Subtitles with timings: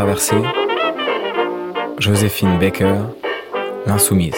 [0.00, 0.42] traversée,
[1.98, 3.00] Joséphine Baker,
[3.84, 4.34] l'insoumise.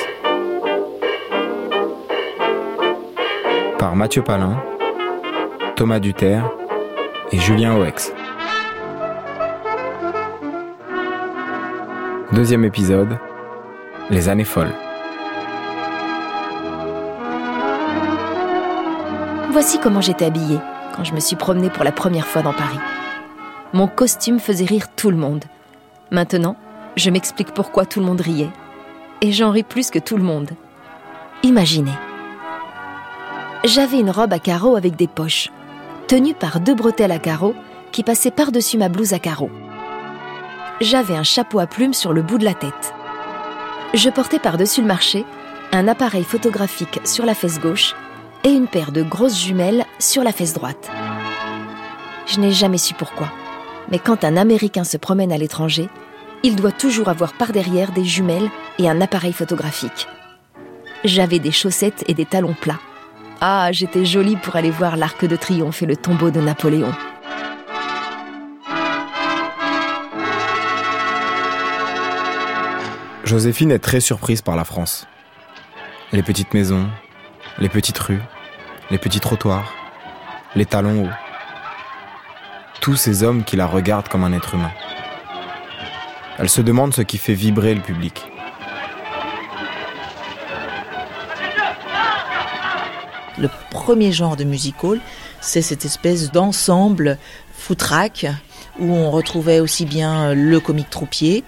[3.78, 4.60] Par Mathieu Palin,
[5.76, 6.50] Thomas Duterre
[7.30, 8.12] et Julien Oex.
[12.32, 13.16] Deuxième épisode,
[14.10, 14.74] les années folles.
[19.52, 20.58] Voici comment j'étais habillée
[20.96, 22.80] quand je me suis promenée pour la première fois dans Paris.
[23.72, 25.44] Mon costume faisait rire tout le monde.
[26.10, 26.56] Maintenant,
[26.96, 28.50] je m'explique pourquoi tout le monde riait.
[29.22, 30.50] Et j'en ris plus que tout le monde.
[31.42, 31.94] Imaginez.
[33.64, 35.50] J'avais une robe à carreaux avec des poches,
[36.06, 37.54] tenue par deux bretelles à carreaux
[37.92, 39.50] qui passaient par-dessus ma blouse à carreaux.
[40.80, 42.92] J'avais un chapeau à plumes sur le bout de la tête.
[43.94, 45.24] Je portais par-dessus le marché
[45.72, 47.94] un appareil photographique sur la fesse gauche
[48.44, 50.90] et une paire de grosses jumelles sur la fesse droite.
[52.26, 53.28] Je n'ai jamais su pourquoi.
[53.90, 55.88] Mais quand un Américain se promène à l'étranger,
[56.42, 60.08] il doit toujours avoir par derrière des jumelles et un appareil photographique.
[61.04, 62.80] J'avais des chaussettes et des talons plats.
[63.40, 66.92] Ah, j'étais jolie pour aller voir l'Arc de Triomphe et le tombeau de Napoléon.
[73.24, 75.06] Joséphine est très surprise par la France.
[76.12, 76.88] Les petites maisons,
[77.58, 78.20] les petites rues,
[78.90, 79.72] les petits trottoirs,
[80.54, 81.21] les talons hauts.
[82.82, 84.72] Tous ces hommes qui la regardent comme un être humain.
[86.36, 88.24] Elle se demande ce qui fait vibrer le public.
[93.38, 94.98] Le premier genre de musical,
[95.40, 97.18] c'est cette espèce d'ensemble
[97.52, 98.26] foutraque
[98.80, 101.44] où on retrouvait aussi bien le comique troupier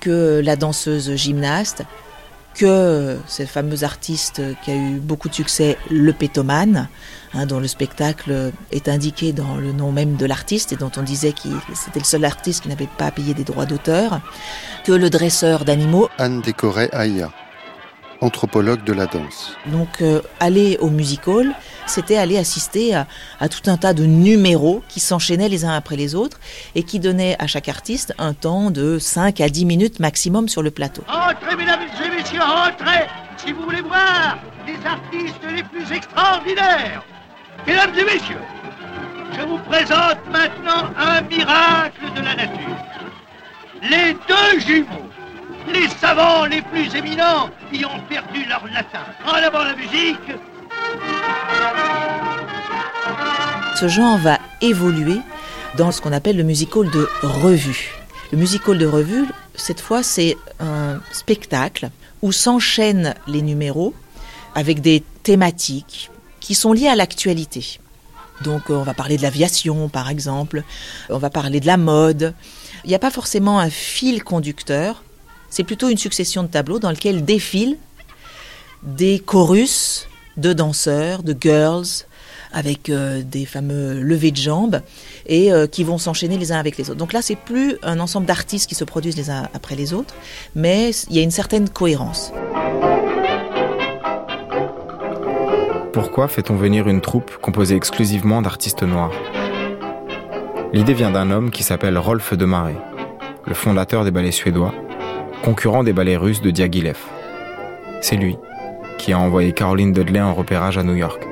[0.00, 1.84] que la danseuse gymnaste,
[2.54, 6.88] que cette fameuse artiste qui a eu beaucoup de succès, le pétomane,
[7.34, 11.02] hein, dont le spectacle est indiqué dans le nom même de l'artiste et dont on
[11.02, 14.20] disait que c'était le seul artiste qui n'avait pas payé des droits d'auteur,
[14.84, 16.08] que le dresseur d'animaux.
[16.18, 17.30] Anne Décoré Aya,
[18.20, 19.56] anthropologue de la danse.
[19.66, 21.52] Donc euh, aller au music hall,
[21.86, 23.06] c'était aller assister à,
[23.40, 26.40] à, tout un tas de numéros qui s'enchaînaient les uns après les autres
[26.74, 30.62] et qui donnaient à chaque artiste un temps de 5 à 10 minutes maximum sur
[30.62, 31.02] le plateau.
[31.08, 33.06] Entrez, mesdames et messieurs, entrez
[33.44, 37.04] si vous voulez voir les artistes les plus extraordinaires.
[37.66, 38.40] Mesdames et messieurs,
[39.36, 42.76] je vous présente maintenant un miracle de la nature.
[43.82, 45.10] Les deux jumeaux,
[45.72, 49.04] les savants les plus éminents, y ont perdu leur latin.
[49.26, 50.32] En avant la musique.
[53.76, 55.20] Ce genre va évoluer
[55.76, 57.94] dans ce qu'on appelle le musical de revue.
[58.30, 61.90] Le musical de revue, cette fois, c'est un spectacle
[62.22, 63.94] où s'enchaînent les numéros
[64.54, 66.10] avec des thématiques
[66.44, 67.80] qui sont liées à l'actualité.
[68.42, 70.62] Donc on va parler de l'aviation par exemple,
[71.08, 72.34] on va parler de la mode.
[72.84, 75.02] Il n'y a pas forcément un fil conducteur,
[75.48, 77.78] c'est plutôt une succession de tableaux dans lesquels défilent
[78.82, 80.06] des chorus
[80.36, 81.86] de danseurs, de girls,
[82.52, 84.82] avec euh, des fameux levées de jambes
[85.26, 86.98] et euh, qui vont s'enchaîner les uns avec les autres.
[86.98, 90.14] Donc là, c'est plus un ensemble d'artistes qui se produisent les uns après les autres,
[90.54, 92.32] mais il y a une certaine cohérence.
[95.94, 99.12] Pourquoi fait-on venir une troupe composée exclusivement d'artistes noirs?
[100.72, 102.74] L'idée vient d'un homme qui s'appelle Rolf de Marais,
[103.46, 104.74] le fondateur des ballets suédois,
[105.44, 106.98] concurrent des ballets russes de Diaghilev.
[108.00, 108.36] C'est lui
[108.98, 111.22] qui a envoyé Caroline Dudley en repérage à New York.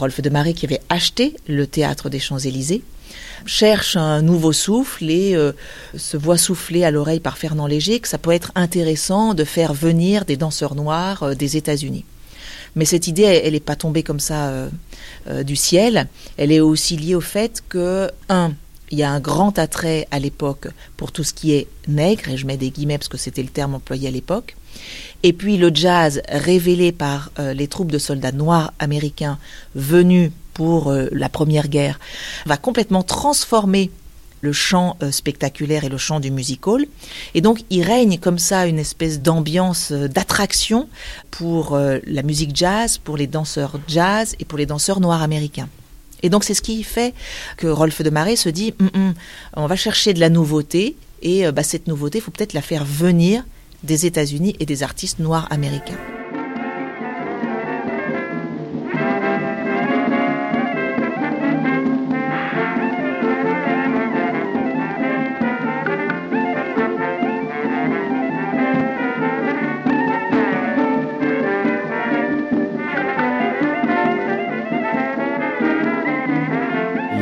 [0.00, 2.82] Rolf de Marais, qui avait acheté le théâtre des Champs-Élysées,
[3.46, 5.52] cherche un nouveau souffle et euh,
[5.96, 9.74] se voit souffler à l'oreille par Fernand Léger que ça peut être intéressant de faire
[9.74, 12.04] venir des danseurs noirs euh, des États-Unis.
[12.76, 16.08] Mais cette idée, elle n'est pas tombée comme ça euh, du ciel.
[16.36, 18.52] Elle est aussi liée au fait que, un,
[18.90, 22.36] il y a un grand attrait à l'époque pour tout ce qui est nègre, et
[22.36, 24.56] je mets des guillemets parce que c'était le terme employé à l'époque.
[25.22, 29.38] Et puis le jazz révélé par euh, les troupes de soldats noirs américains
[29.74, 32.00] venus pour euh, la Première Guerre
[32.46, 33.90] va complètement transformer
[34.40, 36.86] le chant euh, spectaculaire et le chant du music hall.
[37.34, 40.88] Et donc il règne comme ça une espèce d'ambiance d'attraction
[41.30, 45.68] pour la musique jazz, pour les danseurs jazz et pour les danseurs noirs américains.
[46.22, 47.14] Et donc c'est ce qui fait
[47.58, 49.14] que Rolf de Marais se dit Hum, hum,
[49.54, 52.86] on va chercher de la nouveauté et bah, cette nouveauté, il faut peut-être la faire
[52.86, 53.44] venir
[53.82, 55.98] des États-Unis et des artistes noirs américains.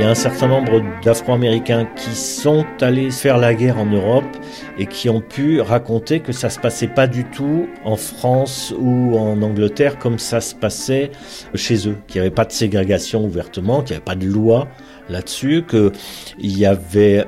[0.08, 4.24] A un certain nombre d'Afro-Américains qui sont allés faire la guerre en Europe
[4.78, 9.18] et qui ont pu raconter que ça se passait pas du tout en France ou
[9.18, 11.10] en Angleterre comme ça se passait
[11.54, 14.66] chez eux, qu'il n'y avait pas de ségrégation ouvertement, qu'il n'y avait pas de loi
[15.10, 15.92] là-dessus, qu'il
[16.40, 17.26] y avait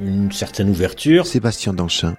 [0.00, 1.24] une certaine ouverture.
[1.24, 2.16] Sébastien Danchin,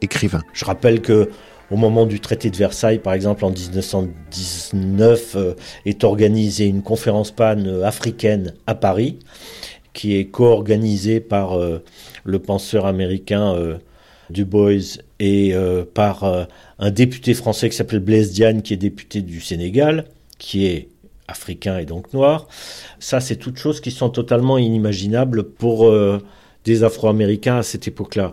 [0.00, 0.42] écrivain.
[0.52, 1.30] Je rappelle que
[1.70, 5.54] au moment du traité de Versailles, par exemple, en 1919, euh,
[5.84, 9.18] est organisée une conférence panne africaine à Paris,
[9.92, 11.82] qui est co-organisée par euh,
[12.24, 13.76] le penseur américain euh,
[14.30, 14.72] Du Bois
[15.20, 15.54] et
[15.94, 16.46] par
[16.78, 20.04] un député français qui s'appelle Blaise Diagne, qui est député du Sénégal,
[20.38, 20.88] qui est
[21.26, 22.46] africain et donc noir.
[23.00, 25.90] Ça, c'est toutes choses qui sont totalement inimaginables pour
[26.64, 28.32] des Afro-Américains à cette époque-là.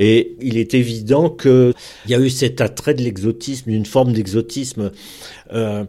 [0.00, 1.74] Et il est évident qu'il
[2.08, 4.92] y a eu cet attrait de l'exotisme, d'une forme d'exotisme.
[5.52, 5.84] Euh,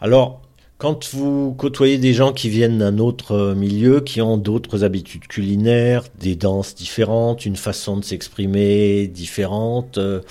[0.00, 0.42] alors,
[0.78, 6.02] quand vous côtoyez des gens qui viennent d'un autre milieu, qui ont d'autres habitudes culinaires,
[6.18, 10.22] des danses différentes, une façon de s'exprimer différente, euh,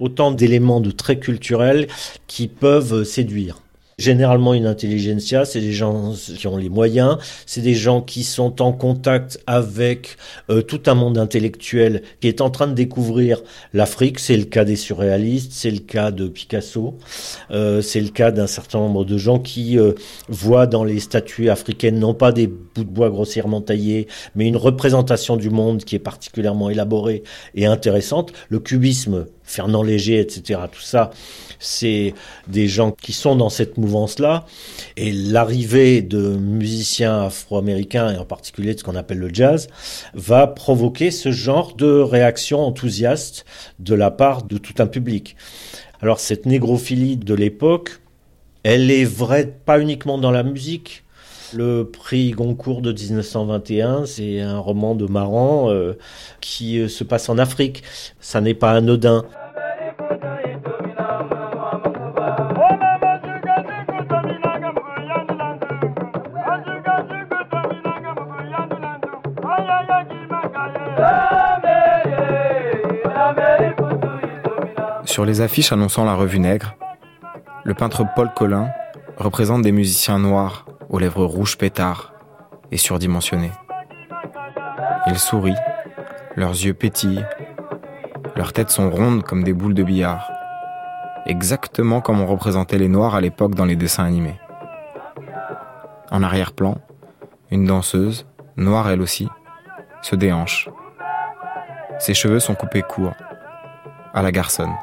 [0.00, 1.86] autant d'éléments de traits culturels
[2.26, 3.62] qui peuvent séduire
[4.00, 8.62] généralement une intelligentsia, c'est des gens qui ont les moyens, c'est des gens qui sont
[8.62, 10.16] en contact avec
[10.48, 13.42] euh, tout un monde intellectuel qui est en train de découvrir
[13.74, 14.18] l'Afrique.
[14.18, 16.96] C'est le cas des surréalistes, c'est le cas de Picasso,
[17.50, 19.92] euh, c'est le cas d'un certain nombre de gens qui euh,
[20.28, 24.56] voient dans les statues africaines non pas des bouts de bois grossièrement taillés, mais une
[24.56, 27.22] représentation du monde qui est particulièrement élaborée
[27.54, 28.32] et intéressante.
[28.48, 30.60] Le cubisme, Fernand Léger, etc.
[30.70, 31.10] Tout ça,
[31.58, 32.14] c'est
[32.46, 34.46] des gens qui sont dans cette mouvance-là.
[34.96, 39.66] Et l'arrivée de musiciens afro-américains, et en particulier de ce qu'on appelle le jazz,
[40.14, 43.44] va provoquer ce genre de réaction enthousiaste
[43.80, 45.36] de la part de tout un public.
[46.00, 48.00] Alors cette négrophilie de l'époque,
[48.62, 51.04] elle est vraie pas uniquement dans la musique,
[51.54, 55.98] le prix Goncourt de 1921, c'est un roman de Maran euh,
[56.40, 57.82] qui euh, se passe en Afrique.
[58.20, 59.24] Ça n'est pas anodin.
[75.04, 76.76] Sur les affiches annonçant la revue Nègre,
[77.64, 78.68] le peintre Paul Collin
[79.16, 82.12] représente des musiciens noirs aux lèvres rouges pétards
[82.70, 83.52] et surdimensionnés.
[85.06, 85.56] Ils sourient,
[86.36, 87.24] leurs yeux pétillent,
[88.36, 90.30] leurs têtes sont rondes comme des boules de billard,
[91.26, 94.38] exactement comme on représentait les noirs à l'époque dans les dessins animés.
[96.10, 96.78] En arrière-plan,
[97.50, 98.26] une danseuse,
[98.56, 99.28] noire elle aussi,
[100.02, 100.68] se déhanche.
[101.98, 103.14] Ses cheveux sont coupés courts,
[104.12, 104.74] à la garçonne.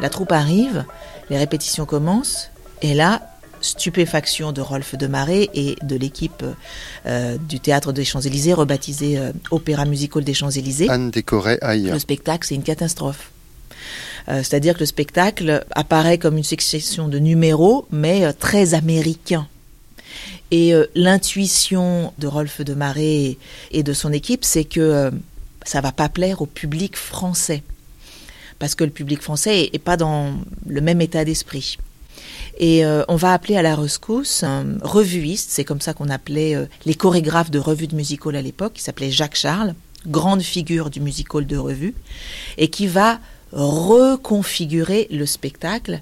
[0.00, 0.84] La troupe arrive,
[1.30, 2.50] les répétitions commencent,
[2.82, 3.20] et là,
[3.60, 6.44] stupéfaction de Rolf de Marais et de l'équipe
[7.06, 10.88] euh, du théâtre des Champs-Élysées, rebaptisé euh, Opéra Musical des Champs-Élysées.
[10.88, 13.30] Anne décorée Le spectacle, c'est une catastrophe.
[14.28, 19.46] Euh, c'est-à-dire que le spectacle apparaît comme une succession de numéros, mais très américain.
[20.50, 23.36] Et l'intuition de Rolf de Marais
[23.70, 25.10] et de son équipe, c'est que
[25.64, 27.62] ça va pas plaire au public français
[28.58, 30.34] parce que le public français est, pas dans
[30.66, 31.78] le même état d'esprit.
[32.58, 36.56] Et euh, on va appeler à la rescousse un revuiste, c'est comme ça qu'on appelait
[36.56, 39.74] euh, les chorégraphes de revues de musical à l'époque, qui s'appelait Jacques Charles,
[40.06, 41.94] grande figure du musical de revue,
[42.56, 43.20] et qui va
[43.52, 46.00] reconfigurer le spectacle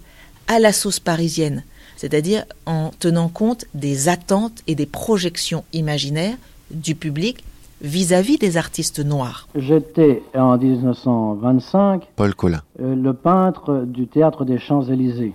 [0.49, 1.63] à la sauce parisienne,
[1.97, 6.37] c'est-à-dire en tenant compte des attentes et des projections imaginaires
[6.71, 7.45] du public
[7.83, 9.49] vis-à-vis des artistes noirs.
[9.55, 12.63] J'étais en 1925 Paul Collin.
[12.81, 15.35] Euh, le peintre du théâtre des Champs-Élysées.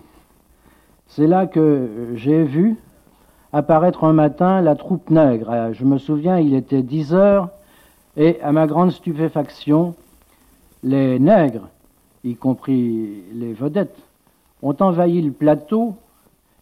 [1.16, 2.78] C'est là que j'ai vu
[3.52, 5.74] apparaître un matin la troupe nègre.
[5.74, 7.50] Je me souviens, il était 10 heures
[8.16, 9.94] et à ma grande stupéfaction,
[10.84, 11.68] les nègres,
[12.24, 13.98] y compris les vedettes,
[14.62, 15.96] ont envahi le plateau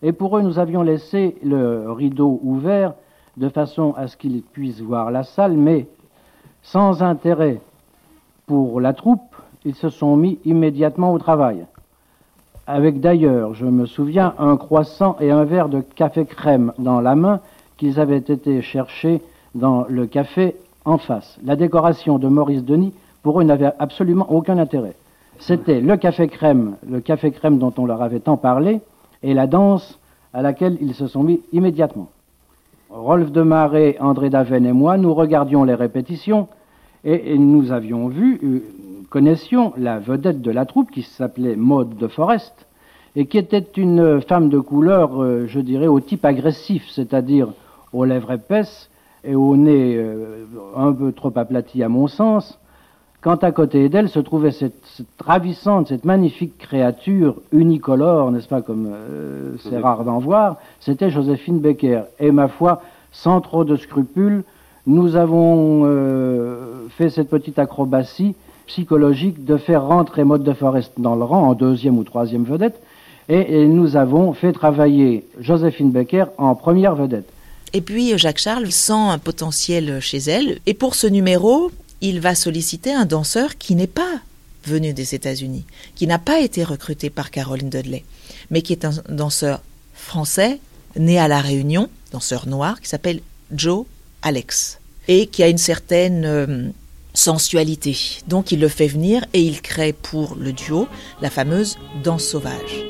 [0.02, 2.96] et pour eux nous avions laissé le rideau ouvert
[3.38, 5.86] de façon à ce qu'ils puissent voir la salle, mais
[6.64, 7.62] sans intérêt
[8.48, 11.68] pour la troupe, ils se sont mis immédiatement au travail.
[12.72, 17.16] Avec d'ailleurs, je me souviens, un croissant et un verre de café crème dans la
[17.16, 17.40] main
[17.78, 19.22] qu'ils avaient été chercher
[19.56, 21.40] dans le café en face.
[21.44, 24.94] La décoration de Maurice Denis, pour eux, n'avait absolument aucun intérêt.
[25.40, 28.82] C'était le café crème, le café crème dont on leur avait tant parlé,
[29.24, 29.98] et la danse
[30.32, 32.10] à laquelle ils se sont mis immédiatement.
[32.92, 36.48] Rolf de Marais, André Daven et moi, nous regardions les répétitions
[37.04, 38.64] et, nous avions vu, euh,
[39.10, 42.68] connaissions la vedette de la troupe qui s'appelait Maude de Forest
[43.16, 47.50] et qui était une femme de couleur, euh, je dirais, au type agressif, c'est-à-dire
[47.92, 48.90] aux lèvres épaisses
[49.24, 52.60] et au nez euh, un peu trop aplati à mon sens,
[53.22, 58.88] quand à côté d'elle se trouvait cette, ravissante, cette magnifique créature unicolore, n'est-ce pas, comme
[58.90, 62.04] euh, c'est rare d'en voir, c'était Joséphine Becker.
[62.20, 64.44] Et ma foi, sans trop de scrupules,
[64.88, 68.36] nous avons euh, fait cette petite acrobatie
[68.70, 72.80] psychologique de faire rentrer Maud de Forest dans le rang en deuxième ou troisième vedette,
[73.28, 77.30] et, nous avons fait travailler Joséphine Becker en première vedette.
[77.74, 81.72] Et puis Jacques Charles sent un potentiel chez elle, et pour ce numéro,
[82.02, 84.22] il va solliciter un danseur qui n'est pas
[84.66, 88.04] venu des États-Unis, qui n'a pas été recruté par Caroline Dudley,
[88.52, 89.62] mais qui est un danseur
[89.94, 90.60] français,
[90.96, 93.22] né à La Réunion, danseur noir, qui s'appelle
[93.52, 93.86] Joe
[94.22, 96.70] Alex, et qui a une certaine euh,
[97.20, 97.98] sensualité.
[98.28, 100.88] Donc il le fait venir et il crée pour le duo
[101.22, 102.86] la fameuse danse sauvage.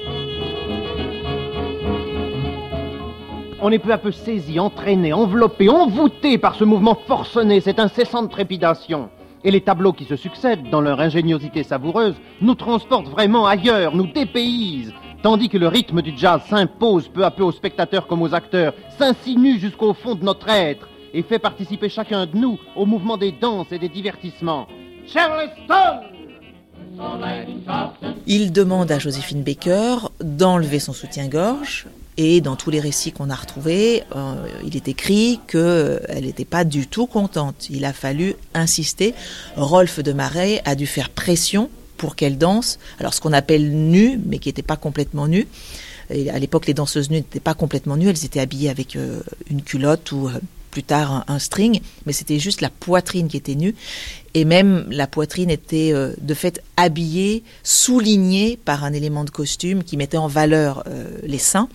[3.62, 8.31] On est peu à peu saisi, entraîné, enveloppé, envoûté par ce mouvement forcené, cette incessante
[8.31, 9.09] trépidation.
[9.43, 14.07] Et les tableaux qui se succèdent, dans leur ingéniosité savoureuse, nous transportent vraiment ailleurs, nous
[14.07, 14.93] dépaysent,
[15.24, 18.74] tandis que le rythme du jazz s'impose peu à peu aux spectateurs comme aux acteurs,
[18.98, 23.32] s'insinue jusqu'au fond de notre être et fait participer chacun de nous au mouvement des
[23.32, 24.68] danses et des divertissements.
[25.08, 26.06] Charleston
[28.28, 31.88] il demande à Joséphine Baker d'enlever son soutien-gorge,
[32.18, 36.66] et dans tous les récits qu'on a retrouvés, euh, il est écrit qu'elle n'était pas
[36.66, 37.70] du tout contente.
[37.70, 39.13] Il a fallu insister.
[39.56, 42.78] Rolf de Marais a dû faire pression pour qu'elle danse.
[43.00, 45.48] Alors ce qu'on appelle nue, mais qui n'était pas complètement nue.
[46.10, 48.10] à l'époque, les danseuses nues n'étaient pas complètement nues.
[48.10, 50.42] Elles étaient habillées avec euh, une culotte ou euh,
[50.79, 53.75] plus tard un, string, mais c'était juste la poitrine qui était nue.
[54.33, 59.98] Et même la poitrine était de fait habillée, soulignée par un élément de costume qui
[59.98, 60.83] mettait en valeur
[61.24, 61.67] les seins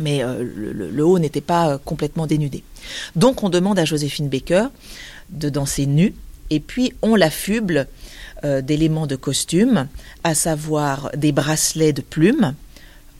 [0.00, 2.64] mais euh, le, haut n'était pas euh, complètement dénudé.
[3.14, 4.66] Donc on demande à Joséphine Baker
[5.28, 6.14] de danser nue,
[6.48, 7.86] et puis on l'affuble
[8.44, 9.86] euh, d'éléments de costume,
[10.24, 12.54] à savoir des bracelets de plumes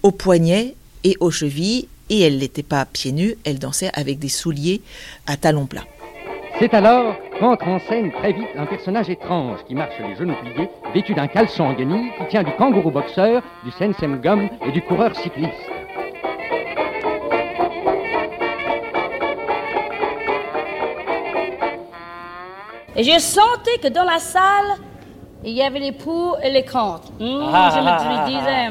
[0.02, 0.75] aux poignets
[1.05, 4.83] et aux chevilles, et elle n'était pas pieds nus, elle dansait avec des souliers
[5.26, 5.87] à talons plats.
[6.59, 10.69] C'est alors qu'entre en scène très vite un personnage étrange qui marche les genoux pliés,
[10.93, 14.83] vêtu d'un caleçon en guenille, qui tient du kangourou boxeur, du sensem gum et du
[14.83, 15.55] coureur cycliste.
[22.97, 24.76] Et j'ai senti que dans la salle,
[25.43, 27.11] il y avait les pour et les contre.
[27.19, 28.71] Hmm, ah, je me ah,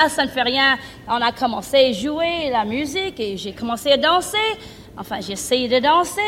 [0.00, 0.76] ah, ça ne fait rien.
[1.08, 4.38] On a commencé à jouer la musique et j'ai commencé à danser.
[4.96, 6.20] Enfin, j'ai essayé de danser.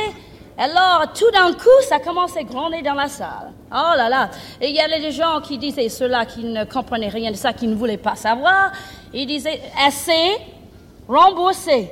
[0.56, 3.52] Alors, tout d'un coup, ça commençait à gronder dans la salle.
[3.72, 4.30] Oh là là.
[4.60, 7.52] Et il y avait des gens qui disaient, ceux-là qui ne comprenaient rien de ça,
[7.52, 8.70] qui ne voulaient pas savoir.
[9.12, 10.36] Ils disaient, assez,
[11.08, 11.90] remboursé.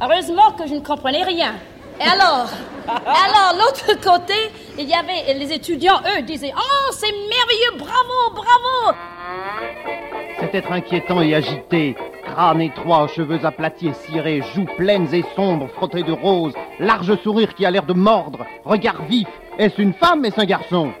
[0.00, 1.54] Heureusement que je ne comprenais rien.
[2.00, 2.48] Et alors,
[2.86, 4.34] alors l'autre côté,
[4.78, 8.98] il y avait les étudiants, eux, disaient Oh, c'est merveilleux, bravo, bravo.
[10.40, 15.68] C'est être inquiétant et agité, crâne étroit, cheveux aplatis et cirés, joues pleines et sombres,
[15.76, 19.28] frottées de rose, large sourire qui a l'air de mordre, regard vif.
[19.58, 20.92] Est-ce une femme, est-ce un garçon?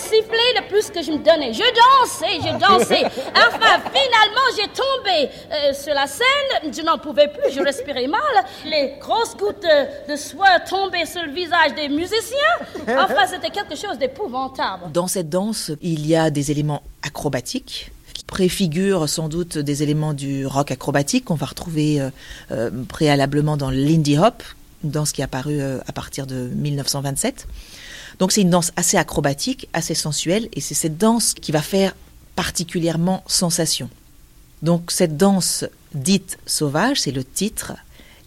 [0.00, 1.52] Sifflait, le plus que je me donnais.
[1.52, 3.04] Je dansais, je dansais.
[3.04, 6.72] Enfin, finalement, j'ai tombé euh, sur la scène.
[6.72, 8.20] Je n'en pouvais plus, je respirais mal.
[8.64, 9.66] Les grosses gouttes
[10.08, 12.56] de sueur tombaient sur le visage des musiciens.
[12.82, 14.90] Enfin, c'était quelque chose d'épouvantable.
[14.92, 20.14] Dans cette danse, il y a des éléments acrobatiques qui préfigurent sans doute des éléments
[20.14, 22.10] du rock acrobatique qu'on va retrouver euh,
[22.50, 24.42] euh, préalablement dans l'indie hop,
[24.82, 27.46] une danse qui est apparue à partir de 1927.
[28.20, 31.96] Donc c'est une danse assez acrobatique, assez sensuelle, et c'est cette danse qui va faire
[32.36, 33.88] particulièrement sensation.
[34.62, 37.72] Donc cette danse dite sauvage, c'est le titre,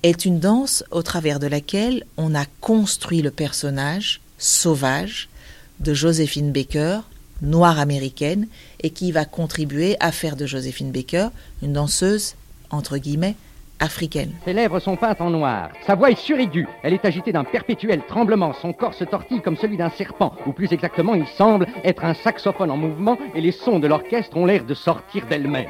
[0.01, 5.29] est une danse au travers de laquelle on a construit le personnage sauvage
[5.79, 7.01] de Joséphine Baker,
[7.43, 8.47] noire américaine,
[8.81, 11.29] et qui va contribuer à faire de Joséphine Baker
[11.61, 12.33] une danseuse,
[12.71, 13.35] entre guillemets,
[13.83, 14.31] africaine.
[14.45, 15.69] Ses lèvres sont peintes en noir.
[15.85, 16.67] Sa voix est suraiguë.
[16.83, 18.53] Elle est agitée d'un perpétuel tremblement.
[18.53, 20.33] Son corps se tortille comme celui d'un serpent.
[20.47, 24.37] Ou plus exactement, il semble être un saxophone en mouvement et les sons de l'orchestre
[24.37, 25.67] ont l'air de sortir d'elle-même.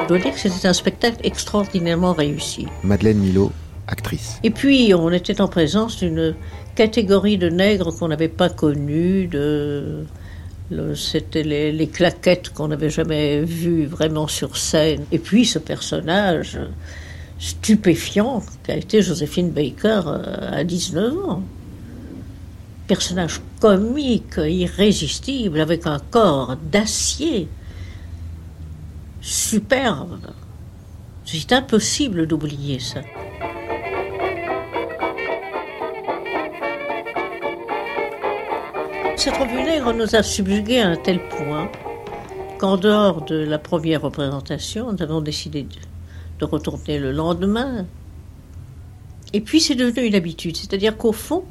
[0.00, 2.66] Je dois dire que c'était un spectacle extraordinairement réussi.
[2.82, 3.52] Madeleine Milo,
[3.86, 4.40] actrice.
[4.42, 6.34] Et puis, on était en présence d'une
[6.74, 10.06] catégorie de nègres qu'on n'avait pas connue, de
[10.94, 15.04] c'était les, claquettes qu'on n'avait jamais vues vraiment sur scène.
[15.12, 16.58] Et puis ce personnage
[17.38, 21.42] stupéfiant qui a été Joséphine Baker euh, à 19 ans.
[22.86, 27.48] Personnage comique, irrésistible, avec un corps d'acier.
[29.20, 30.18] superbe.
[31.24, 33.00] C'est impossible d'oublier ça.
[39.22, 41.70] Cette revue nègre nous a subjugués à un tel point
[42.58, 45.64] qu'en dehors de la première représentation, nous avons décidé
[46.40, 47.86] de, retourner le lendemain.
[49.32, 51.44] Et puis c'est devenu une habitude, c'est-à-dire qu'au fond,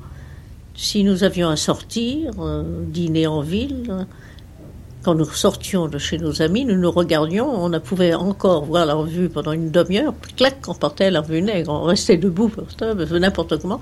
[0.76, 4.06] si nous avions à sortir, euh, dîner en ville,
[5.04, 8.96] quand nous sortions de chez nos amis, nous nous regardions, on pouvait encore voir la
[8.96, 12.52] revue pendant une demi-heure, clac, on portait la revue nègre, on restait debout,
[13.12, 13.80] n'importe comment.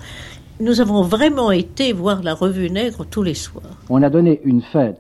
[0.61, 3.77] Nous avons vraiment été voir la revue nègre tous les soirs.
[3.89, 4.99] On a donné une fête.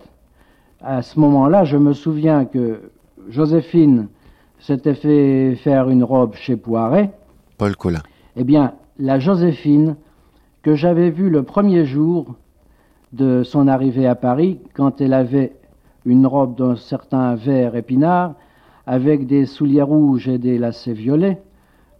[0.81, 2.79] À ce moment-là, je me souviens que
[3.27, 4.07] Joséphine
[4.59, 7.11] s'était fait faire une robe chez Poiret.
[7.57, 8.01] Paul Collin.
[8.37, 9.97] Eh bien, la Joséphine
[10.61, 12.35] que j'avais vue le premier jour
[13.11, 15.51] de son arrivée à Paris, quand elle avait
[16.05, 18.35] une robe d'un certain vert épinard,
[18.87, 21.41] avec des souliers rouges et des lacets violets,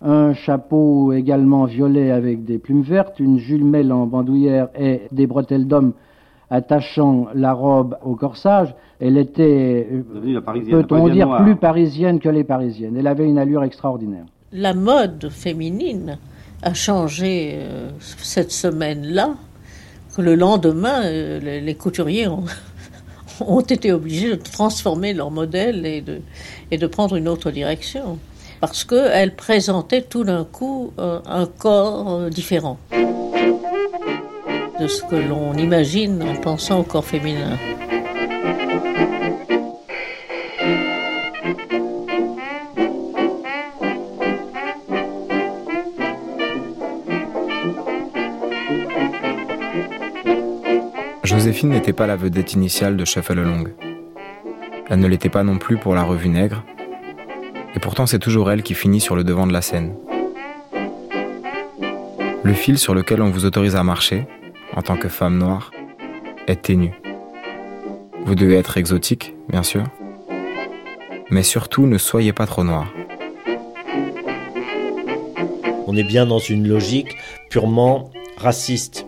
[0.02, 5.68] un chapeau également violet avec des plumes vertes, une jumelle en bandoulière et des bretelles
[5.68, 5.94] d'homme
[6.50, 8.74] attachant la robe au corsage.
[9.00, 9.88] Elle était,
[10.70, 12.98] peut-on dire, plus parisienne que les parisiennes.
[12.98, 14.26] Elle avait une allure extraordinaire.
[14.52, 16.18] La mode féminine
[16.64, 19.36] a changé euh, cette semaine-là.
[20.18, 22.44] Le lendemain, euh, les couturiers ont,
[23.48, 26.20] ont été obligés de transformer leur modèle et de,
[26.72, 28.18] et de prendre une autre direction.
[28.60, 35.54] Parce qu'elle présentait tout d'un coup euh, un corps euh, différent de ce que l'on
[35.56, 37.58] imagine en pensant au corps féminin.
[51.24, 53.70] Joséphine n'était pas la vedette initiale de Shuffle Along.
[54.90, 56.64] Elle ne l'était pas non plus pour la revue Nègre,
[57.76, 59.96] et pourtant c'est toujours elle qui finit sur le devant de la scène.
[62.44, 64.26] Le fil sur lequel on vous autorise à marcher,
[64.76, 65.72] en tant que femme noire,
[66.48, 66.94] est ténu.
[68.26, 69.84] Vous devez être exotique, bien sûr,
[71.30, 72.88] mais surtout ne soyez pas trop noir.
[75.88, 77.16] On est bien dans une logique
[77.50, 79.06] purement raciste.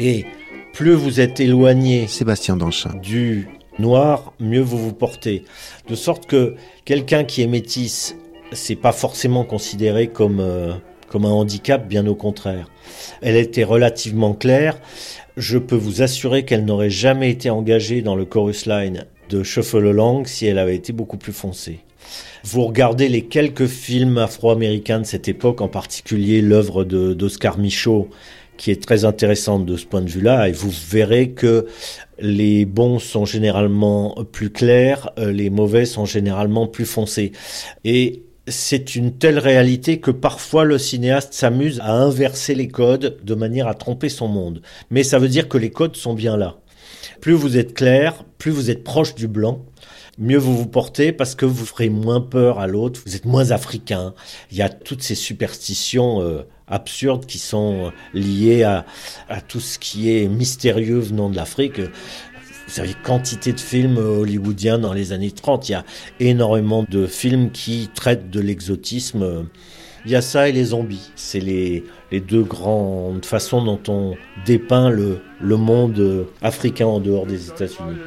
[0.00, 0.24] Et
[0.72, 2.56] plus vous êtes éloigné Sébastien
[3.02, 3.48] du
[3.78, 5.44] noir, mieux vous vous portez.
[5.88, 6.54] De sorte que
[6.84, 8.16] quelqu'un qui est métisse,
[8.52, 10.72] c'est pas forcément considéré comme, euh,
[11.08, 12.68] comme un handicap, bien au contraire.
[13.20, 14.78] Elle était relativement claire.
[15.36, 19.94] Je peux vous assurer qu'elle n'aurait jamais été engagée dans le chorus line de Shuffle
[20.26, 21.80] si elle avait été beaucoup plus foncée.
[22.44, 28.08] Vous regardez les quelques films afro-américains de cette époque, en particulier l'œuvre d'Oscar Michaud,
[28.62, 31.66] qui est très intéressante de ce point de vue-là, et vous verrez que
[32.20, 37.32] les bons sont généralement plus clairs, euh, les mauvais sont généralement plus foncés.
[37.84, 43.34] Et c'est une telle réalité que parfois le cinéaste s'amuse à inverser les codes de
[43.34, 44.62] manière à tromper son monde.
[44.90, 46.58] Mais ça veut dire que les codes sont bien là.
[47.20, 49.64] Plus vous êtes clair, plus vous êtes proche du blanc,
[50.18, 53.50] mieux vous vous portez parce que vous ferez moins peur à l'autre, vous êtes moins
[53.50, 54.14] africain.
[54.52, 56.42] Il y a toutes ces superstitions euh,
[56.72, 58.84] absurdes qui sont liées à,
[59.46, 61.78] tout ce qui est mystérieux venant de l'Afrique.
[61.78, 65.68] Vous savez, quantité de films hollywoodiens dans les années 30.
[65.68, 65.84] Il y a
[66.20, 69.46] énormément de films qui traitent de l'exotisme.
[70.06, 71.10] Il y a ça et les zombies.
[71.14, 77.26] C'est les, les deux grandes façons dont on dépeint le, le monde africain en dehors
[77.26, 77.98] des États-Unis.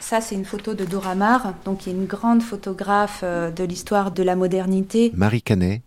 [0.00, 3.62] Ça, c'est une photo de Dora Maar, donc qui est une grande photographe euh, de
[3.62, 5.12] l'histoire de la modernité.
[5.14, 5.82] Marie Canet,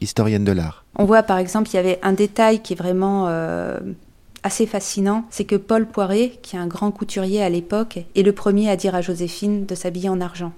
[0.00, 0.84] historienne de l'art.
[0.94, 3.80] On voit par exemple, il y avait un détail qui est vraiment euh,
[4.44, 8.32] assez fascinant, c'est que Paul Poiret, qui est un grand couturier à l'époque, est le
[8.32, 10.52] premier à dire à Joséphine de s'habiller en argent.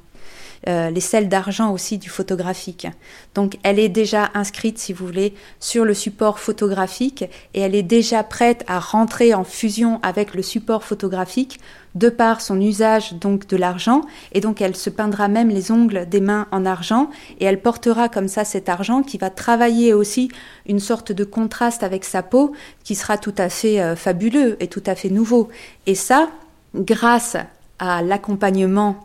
[0.66, 2.88] Euh, les selles d'argent aussi du photographique.
[3.34, 7.84] Donc elle est déjà inscrite, si vous voulez, sur le support photographique et elle est
[7.84, 11.60] déjà prête à rentrer en fusion avec le support photographique
[11.94, 16.06] de par son usage donc de l'argent et donc elle se peindra même les ongles
[16.08, 17.08] des mains en argent
[17.40, 20.28] et elle portera comme ça cet argent qui va travailler aussi
[20.66, 22.52] une sorte de contraste avec sa peau
[22.84, 25.48] qui sera tout à fait euh, fabuleux et tout à fait nouveau
[25.86, 26.28] et ça
[26.74, 27.36] grâce
[27.78, 29.00] à l'accompagnement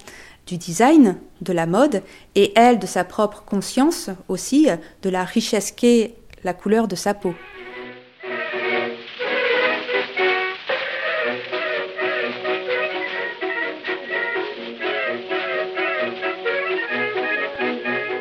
[0.47, 2.03] du design, de la mode,
[2.35, 6.95] et elle de sa propre conscience aussi euh, de la richesse qu'est la couleur de
[6.95, 7.33] sa peau.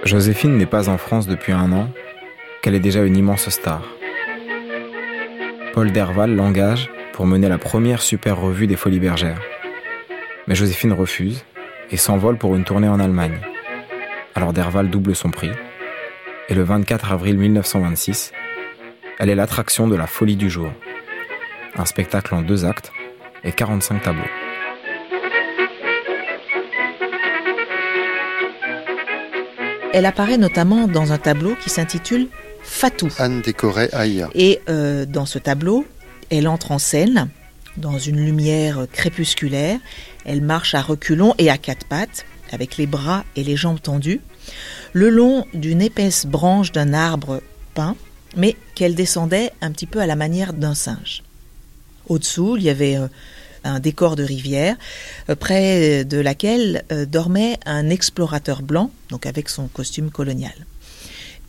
[0.04, 1.88] Joséphine n'est pas en France depuis un an,
[2.60, 3.82] qu'elle est déjà une immense star.
[5.72, 9.40] Paul Derval l'engage pour mener la première super revue des Folies Bergères.
[10.46, 11.44] Mais Joséphine refuse
[11.92, 13.38] et s'envole pour une tournée en Allemagne.
[14.34, 15.50] Alors Derval double son prix.
[16.48, 18.32] Et le 24 avril 1926,
[19.18, 20.72] elle est l'attraction de la folie du jour.
[21.76, 22.92] Un spectacle en deux actes
[23.44, 24.22] et 45 tableaux.
[29.94, 32.28] Elle apparaît notamment dans un tableau qui s'intitule
[32.62, 33.08] Fatou.
[33.18, 34.30] Anne décorait Aïa.
[34.34, 35.86] Et euh, dans ce tableau,
[36.30, 37.28] elle entre en scène
[37.76, 39.78] dans une lumière crépusculaire.
[40.24, 44.20] Elle marche à reculons et à quatre pattes, avec les bras et les jambes tendus,
[44.92, 47.42] le long d'une épaisse branche d'un arbre
[47.74, 47.96] peint,
[48.36, 51.22] mais qu'elle descendait un petit peu à la manière d'un singe.
[52.08, 53.08] Au-dessous, il y avait euh,
[53.64, 54.76] un décor de rivière,
[55.28, 60.54] euh, près de laquelle euh, dormait un explorateur blanc, donc avec son costume colonial.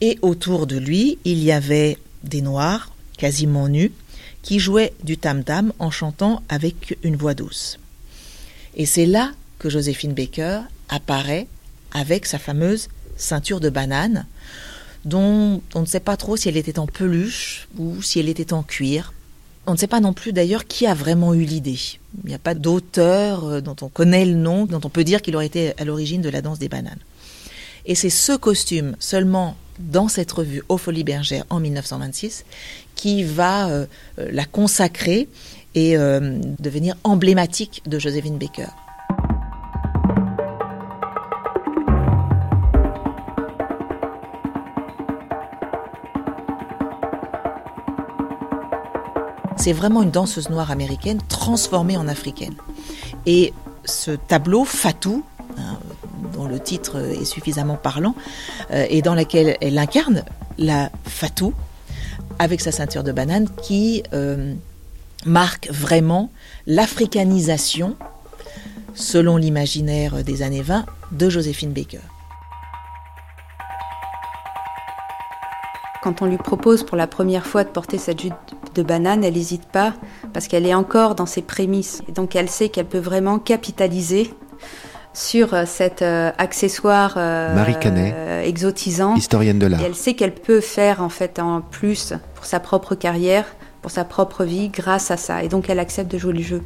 [0.02, 3.92] Et autour de lui, il y avait des noirs, quasiment nus,
[4.42, 7.80] qui jouaient du tam-tam en chantant avec une voix douce.
[8.76, 11.48] Et c'est là que Joséphine Baker apparaît
[11.92, 14.26] avec sa fameuse ceinture de banane,
[15.06, 18.54] dont on ne sait pas trop si elle était en peluche ou si elle était
[18.54, 19.14] en cuir.
[19.66, 21.80] On ne sait pas non plus d'ailleurs qui a vraiment eu l'idée.
[22.24, 25.22] Il n'y a pas d'auteur euh, dont on connaît le nom, dont on peut dire
[25.22, 27.00] qu'il aurait été à l'origine de la danse des bananes.
[27.86, 32.46] Et c'est ce costume, seulement dans cette revue Aux Folies Bergères en 1926,
[32.96, 33.86] qui va euh,
[34.20, 35.28] euh, la consacrer
[35.76, 38.68] et euh, devenir emblématique de Joséphine Baker.
[49.64, 52.56] C'est vraiment une danseuse noire américaine transformée en africaine.
[53.26, 53.54] Et
[53.86, 55.24] ce tableau, Fatou,
[55.58, 55.78] hein,
[56.34, 58.14] dont le titre est suffisamment parlant,
[58.72, 60.26] euh, et dans laquelle elle incarne
[60.58, 61.54] la Fatou,
[62.40, 64.54] avec sa ceinture de banane, qui euh,
[65.26, 66.32] marque vraiment
[66.68, 67.96] l'africanisation,
[68.94, 72.00] selon l'imaginaire des années 20, de Joséphine Baker.
[76.04, 78.34] Quand on lui propose pour la première fois de porter cette jupe
[78.76, 79.94] de banane, elle n'hésite pas
[80.34, 82.02] parce qu'elle est encore dans ses prémices.
[82.10, 84.34] Et donc elle sait qu'elle peut vraiment capitaliser
[85.14, 89.16] sur euh, cet euh, accessoire euh, Marie Canet, euh, exotisant.
[89.16, 89.82] historienne de l'art.
[89.82, 93.46] Et elle sait qu'elle peut faire en fait en plus pour sa propre carrière,
[93.84, 95.44] pour sa propre vie, grâce à ça.
[95.44, 96.64] Et donc elle accepte de jouer le jeu.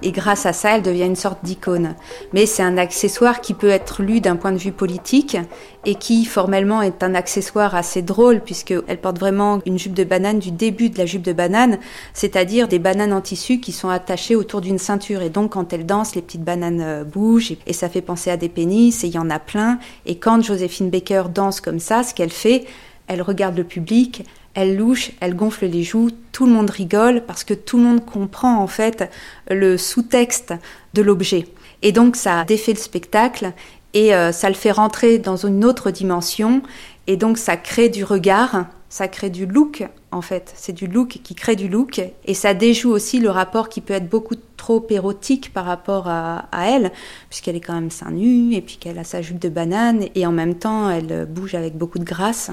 [0.00, 1.94] Et grâce à ça, elle devient une sorte d'icône.
[2.32, 5.36] Mais c'est un accessoire qui peut être lu d'un point de vue politique
[5.84, 10.38] et qui formellement est un accessoire assez drôle puisqu'elle porte vraiment une jupe de banane
[10.38, 11.78] du début de la jupe de banane,
[12.14, 15.20] c'est-à-dire des bananes en tissu qui sont attachées autour d'une ceinture.
[15.22, 18.36] Et donc quand elle danse, les petites bananes euh, bougent et ça fait penser à
[18.36, 19.78] des pénis et il y en a plein.
[20.06, 22.64] Et quand Joséphine Baker danse comme ça, ce qu'elle fait,
[23.08, 27.44] elle regarde le public, elle louche, elle gonfle les joues, tout le monde rigole parce
[27.44, 29.10] que tout le monde comprend en fait
[29.50, 30.54] le sous-texte
[30.94, 31.46] de l'objet.
[31.82, 33.52] Et donc ça défait le spectacle
[33.94, 36.62] et euh, ça le fait rentrer dans une autre dimension
[37.06, 41.20] et donc ça crée du regard, ça crée du look en fait, c'est du look
[41.22, 44.86] qui crée du look et ça déjoue aussi le rapport qui peut être beaucoup trop
[44.90, 46.92] érotique par rapport à, à elle
[47.30, 50.26] puisqu'elle est quand même seins nus et puis qu'elle a sa jupe de banane et
[50.26, 52.50] en même temps elle bouge avec beaucoup de grâce.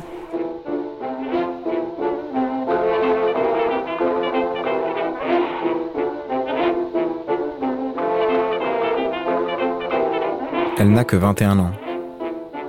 [10.81, 11.71] Elle n'a que 21 ans,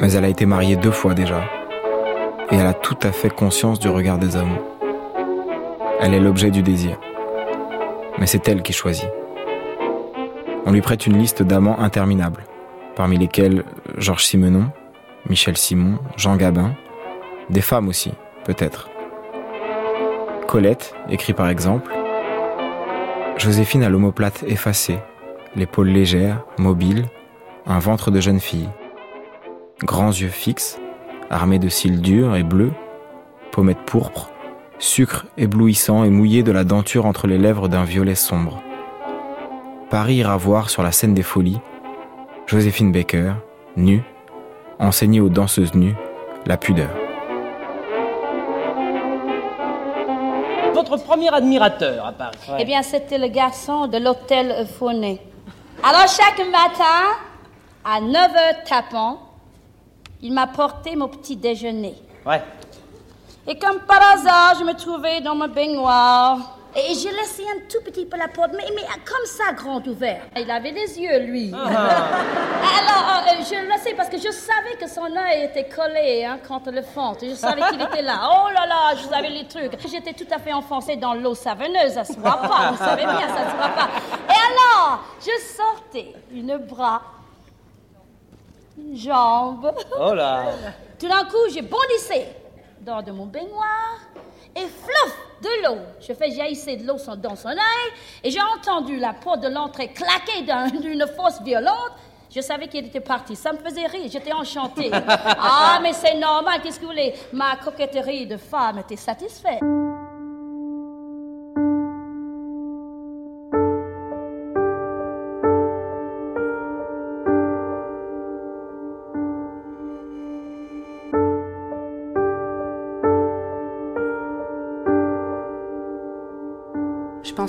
[0.00, 1.44] mais elle a été mariée deux fois déjà,
[2.50, 4.58] et elle a tout à fait conscience du regard des hommes.
[6.00, 6.98] Elle est l'objet du désir,
[8.18, 9.08] mais c'est elle qui choisit.
[10.66, 12.42] On lui prête une liste d'amants interminables,
[12.96, 13.62] parmi lesquels
[13.96, 14.72] Georges Simenon,
[15.28, 16.72] Michel Simon, Jean Gabin,
[17.48, 18.10] des femmes aussi,
[18.42, 18.88] peut-être.
[20.48, 21.92] Colette écrit par exemple
[23.36, 24.98] Joséphine a l'omoplate effacée,
[25.54, 27.06] l'épaule légère, mobile,
[27.66, 28.68] un ventre de jeune fille.
[29.82, 30.78] Grands yeux fixes,
[31.30, 32.72] armés de cils durs et bleus,
[33.52, 34.30] pommettes pourpres,
[34.78, 38.62] sucre éblouissant et mouillé de la denture entre les lèvres d'un violet sombre.
[39.90, 41.60] Paris ira voir sur la scène des folies
[42.46, 43.32] Joséphine Baker,
[43.76, 44.02] nue,
[44.78, 45.94] enseignée aux danseuses nues
[46.46, 46.90] la pudeur.
[50.74, 55.20] Votre premier admirateur à Paris Eh bien, c'était le garçon de l'hôtel Faunet.
[55.82, 57.14] Alors, chaque matin,
[57.84, 59.20] à 9h tapant,
[60.22, 61.94] il m'a porté mon petit déjeuner.
[62.26, 62.42] Ouais.
[63.46, 67.82] Et comme par hasard, je me trouvais dans ma baignoire, Et j'ai laissé un tout
[67.84, 70.22] petit peu la porte, mais, mais comme ça, grand ouvert.
[70.36, 71.52] Il avait des yeux, lui.
[71.54, 76.38] Alors, euh, je le laissais parce que je savais que son œil était collé hein,
[76.46, 77.14] contre le fond.
[77.20, 78.20] Je savais qu'il était là.
[78.30, 79.72] Oh là là, je savais les trucs.
[79.90, 82.70] J'étais tout à fait enfoncée dans l'eau savonneuse, ça se voit pas.
[82.70, 83.88] Vous savez bien, ça se voit pas.
[84.28, 87.02] Et alors, je sortais une bras,
[88.88, 89.72] une jambe.
[89.98, 90.44] Oh là
[90.98, 92.26] Tout d'un coup, j'ai bondissé
[92.80, 93.98] dans de mon baignoire
[94.54, 95.78] et flouf de l'eau.
[96.00, 97.90] Je fais jaillir de l'eau dans son œil
[98.22, 100.42] et j'ai entendu la porte de l'entrée claquer
[100.80, 101.92] d'une force violente.
[102.34, 103.34] Je savais qu'il était parti.
[103.34, 104.08] Ça me faisait rire.
[104.10, 104.90] J'étais enchantée.
[104.92, 106.60] ah, mais c'est normal.
[106.62, 107.14] Qu'est-ce que vous voulez?
[107.32, 109.60] Ma coquetterie de femme était satisfaite.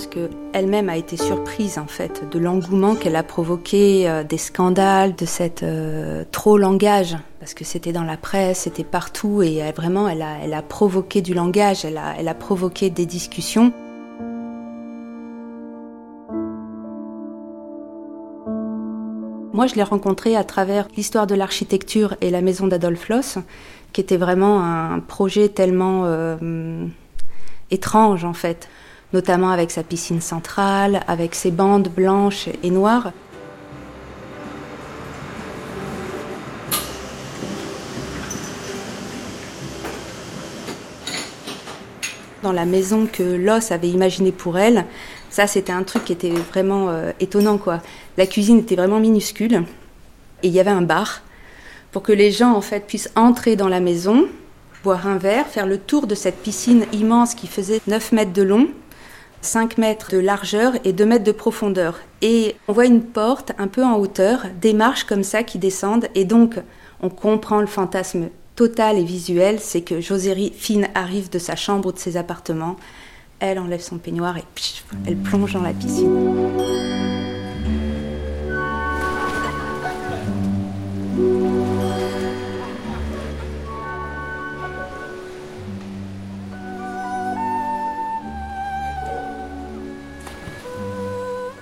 [0.01, 5.15] Pense qu'elle-même a été surprise en fait de l'engouement qu'elle a provoqué, euh, des scandales,
[5.15, 10.07] de cette euh, trop langage, parce que c'était dans la presse, c'était partout, et vraiment
[10.07, 13.73] elle a, provoqué du langage, elle a, provoqué des discussions.
[19.53, 23.37] Moi, je l'ai rencontrée à travers l'histoire de l'architecture et la maison d'Adolphe Loss,
[23.93, 26.85] qui était vraiment un projet tellement euh,
[27.69, 28.69] étrange en fait
[29.13, 33.11] notamment avec sa piscine centrale, avec ses bandes blanches et noires.
[42.43, 44.85] Dans la maison que Loss avait imaginée pour elle,
[45.29, 47.81] ça c'était un truc qui était vraiment euh, étonnant quoi.
[48.17, 49.63] La cuisine était vraiment minuscule
[50.41, 51.21] et il y avait un bar
[51.91, 54.25] pour que les gens en fait puissent entrer dans la maison,
[54.83, 58.41] boire un verre, faire le tour de cette piscine immense qui faisait 9 mètres de
[58.41, 58.69] long
[59.41, 61.99] 5 mètres de largeur et 2 mètres de profondeur.
[62.21, 66.07] Et on voit une porte un peu en hauteur, des marches comme ça qui descendent,
[66.15, 66.59] et donc
[67.01, 71.91] on comprend le fantasme total et visuel, c'est que Joséphine arrive de sa chambre ou
[71.91, 72.75] de ses appartements,
[73.39, 74.43] elle enlève son peignoir et
[75.07, 77.10] elle plonge dans la piscine.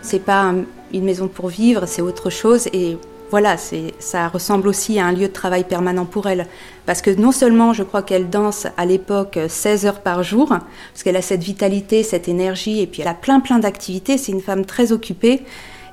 [0.10, 0.54] C'est pas
[0.91, 2.67] une maison pour vivre, c'est autre chose.
[2.74, 2.98] Et
[3.30, 3.58] voilà,
[4.00, 6.48] ça ressemble aussi à un lieu de travail permanent pour elle.
[6.88, 11.04] Parce que non seulement je crois qu'elle danse à l'époque 16 heures par jour, parce
[11.04, 14.41] qu'elle a cette vitalité, cette énergie, et puis elle a plein plein d'activités, c'est une
[14.41, 15.43] femme très occupée.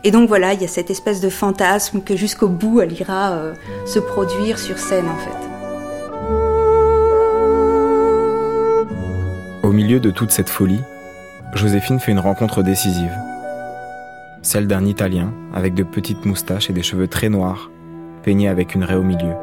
[0.03, 3.33] Et donc voilà, il y a cette espèce de fantasme que jusqu'au bout elle ira
[3.33, 5.37] euh, se produire sur scène en fait.
[9.63, 10.81] Au milieu de toute cette folie,
[11.55, 13.13] Joséphine fait une rencontre décisive
[14.47, 17.69] celle d'un Italien avec de petites moustaches et des cheveux très noirs,
[18.23, 19.35] peignés avec une raie au milieu.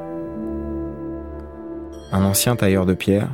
[2.14, 3.30] Un ancien tailleur de pierre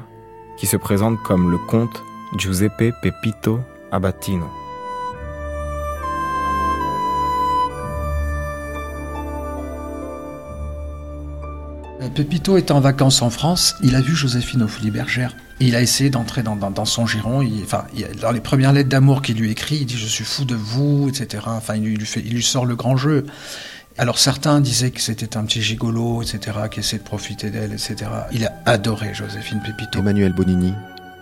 [0.57, 2.01] qui se présente comme le comte
[2.37, 3.59] Giuseppe Pepito
[3.91, 4.47] Abatino.
[12.15, 15.75] Pepito était en vacances en France, il a vu Joséphine aux Folies Bergères et il
[15.75, 17.45] a essayé d'entrer dans, son giron.
[17.63, 17.85] enfin,
[18.21, 21.09] dans les premières lettres d'amour qu'il lui écrit, il dit Je suis fou de vous,
[21.09, 21.43] etc.
[21.47, 23.25] Enfin, il lui, fait, il lui sort le grand jeu.
[23.97, 27.97] Alors certains disaient que c'était un petit gigolo, etc., qui essayait de profiter d'elle, etc.
[28.31, 29.99] Il a adoré Joséphine Pepito.
[29.99, 30.73] Emmanuel Bonini,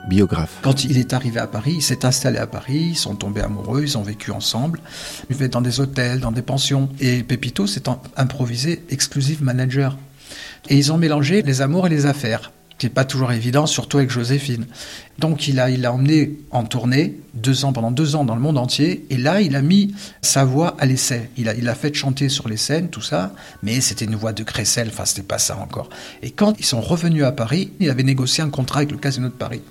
[0.07, 0.59] biographe.
[0.61, 3.81] Quand il est arrivé à Paris, il s'est installé à Paris, ils sont tombés amoureux,
[3.81, 4.79] ils ont vécu ensemble,
[5.27, 6.89] ils vivaient dans des hôtels, dans des pensions.
[6.99, 7.83] Et Pepito s'est
[8.15, 9.97] improvisé exclusive manager.
[10.69, 13.97] Et ils ont mélangé les amours et les affaires, qui n'est pas toujours évident, surtout
[13.97, 14.67] avec Joséphine.
[15.19, 18.41] Donc il a, il a emmené en tournée deux ans, pendant deux ans dans le
[18.41, 21.29] monde entier, et là il a mis sa voix à l'essai.
[21.37, 24.43] Il a, il fait chanter sur les scènes, tout ça, mais c'était une voix de
[24.43, 25.89] Cressel, enfin c'était pas ça encore.
[26.21, 29.27] Et quand ils sont revenus à Paris, il avait négocié un contrat avec le Casino
[29.27, 29.61] de Paris.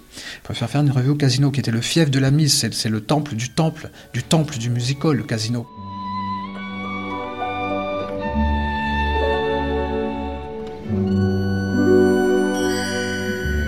[0.49, 2.89] Il faire faire une revue au Casino, qui était le fief de la mise, c'est
[2.89, 5.67] le temple du temple, du temple du musical, le Casino.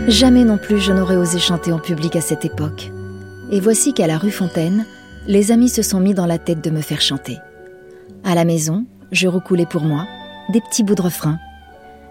[0.08, 2.90] Jamais non plus je n'aurais osé chanter en public à cette époque.
[3.50, 4.86] Et voici qu'à la rue Fontaine,
[5.26, 7.36] les amis se sont mis dans la tête de me faire chanter.
[8.24, 10.06] À la maison, je recoulais pour moi
[10.50, 11.36] des petits bouts de refrain,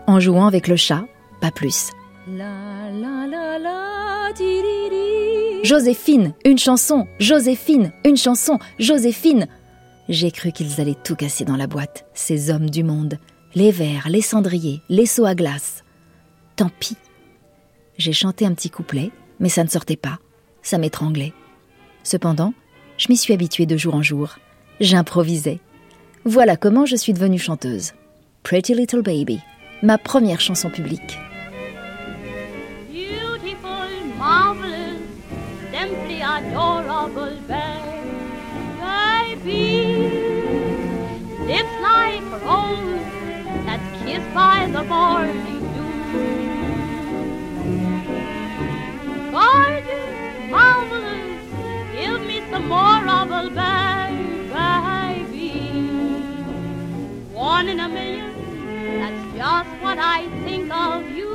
[0.05, 1.05] en jouant avec le chat,
[1.41, 1.89] pas plus.
[5.63, 9.47] Joséphine, une chanson, Joséphine, une chanson, Joséphine.
[10.07, 13.17] J'ai cru qu'ils allaient tout casser dans la boîte, ces hommes du monde,
[13.55, 15.83] les verres, les cendriers, les seaux à glace.
[16.55, 16.95] Tant pis.
[17.97, 20.19] J'ai chanté un petit couplet, mais ça ne sortait pas,
[20.61, 21.33] ça m'étranglait.
[22.03, 22.53] Cependant,
[22.97, 24.37] je m'y suis habituée de jour en jour.
[24.79, 25.59] J'improvisais.
[26.23, 27.93] Voilà comment je suis devenue chanteuse.
[28.43, 29.39] Pretty Little Baby,
[29.81, 31.17] ma première chanson publique.
[32.91, 35.01] Beautiful, marvelous,
[35.71, 37.77] simply adorable baby.
[49.37, 51.45] Gorgeous, marvelous,
[51.93, 54.71] give me some more of a baby.
[57.35, 58.33] One in a million,
[58.99, 61.27] that's just what I think of you.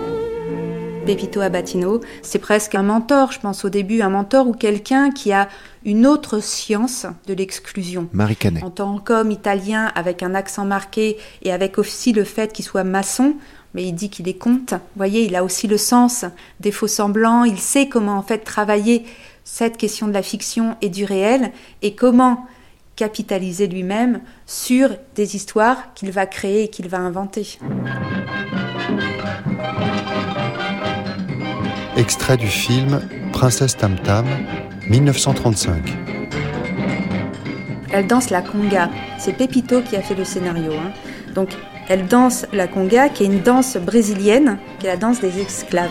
[1.07, 5.33] Pepito Abatino, c'est presque un mentor, je pense au début, un mentor ou quelqu'un qui
[5.33, 5.49] a
[5.85, 8.09] une autre science de l'exclusion.
[8.13, 8.65] Marie Canet.
[8.65, 12.85] En tant qu'homme italien avec un accent marqué et avec aussi le fait qu'il soit
[12.85, 13.37] maçon,
[13.75, 14.73] mais il dit qu'il est comte.
[14.73, 16.25] Vous voyez, il a aussi le sens
[16.61, 17.45] des faux semblants.
[17.45, 19.05] Il sait comment en fait travailler
[19.45, 22.47] cette question de la fiction et du réel et comment
[22.97, 27.59] capitaliser lui-même sur des histoires qu'il va créer et qu'il va inventer.
[31.97, 33.01] Extrait du film
[33.33, 34.27] Princesse Tam Tam,
[34.89, 35.83] 1935.
[37.93, 38.91] Elle danse la conga.
[39.19, 40.73] C'est Pepito qui a fait le scénario.
[40.73, 40.93] hein.
[41.35, 41.51] Donc,
[41.89, 45.91] elle danse la conga, qui est une danse brésilienne, qui est la danse des esclaves.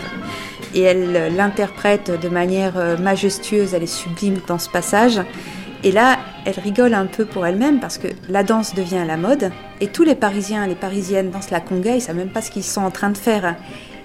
[0.73, 5.21] Et elle l'interprète de manière euh, majestueuse, elle est sublime dans ce passage.
[5.83, 9.51] Et là, elle rigole un peu pour elle-même parce que la danse devient la mode
[9.79, 12.63] et tous les Parisiens les Parisiennes dansent la conga, ils savent même pas ce qu'ils
[12.63, 13.55] sont en train de faire.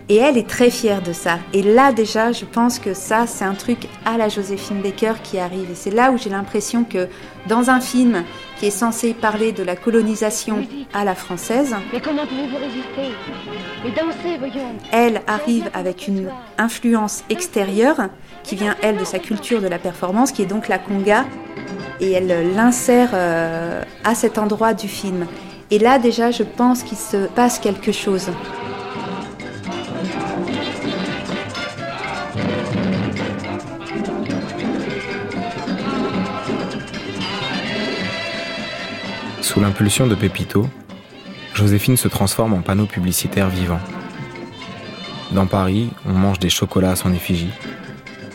[0.08, 1.40] Et elle est très fière de ça.
[1.52, 5.38] Et là déjà, je pense que ça, c'est un truc à la Joséphine Baker qui
[5.38, 5.68] arrive.
[5.72, 7.08] Et c'est là où j'ai l'impression que
[7.48, 8.22] dans un film
[8.56, 10.64] qui est censé parler de la colonisation
[10.94, 13.16] à la française, Mais comment pouvez-vous résister
[13.84, 14.74] Mais dansez, voyons?
[14.92, 18.08] elle arrive avec une influence extérieure
[18.44, 21.24] qui vient, elle, de sa culture de la performance, qui est donc la conga,
[22.00, 25.26] et elle l'insère euh, à cet endroit du film.
[25.72, 28.30] Et là, déjà, je pense qu'il se passe quelque chose.
[39.46, 40.66] Sous l'impulsion de Pépito,
[41.54, 43.78] Joséphine se transforme en panneau publicitaire vivant.
[45.30, 47.52] Dans Paris, on mange des chocolats à son effigie.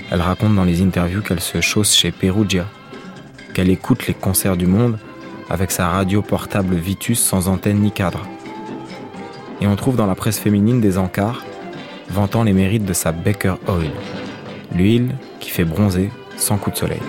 [0.09, 2.65] Elle raconte dans les interviews qu'elle se chausse chez Perugia,
[3.53, 4.97] qu'elle écoute les concerts du monde
[5.49, 8.25] avec sa radio portable Vitus sans antenne ni cadre.
[9.59, 11.43] Et on trouve dans la presse féminine des encarts
[12.07, 13.91] vantant les mérites de sa Baker Oil,
[14.73, 15.09] l'huile
[15.41, 17.01] qui fait bronzer sans coup de soleil.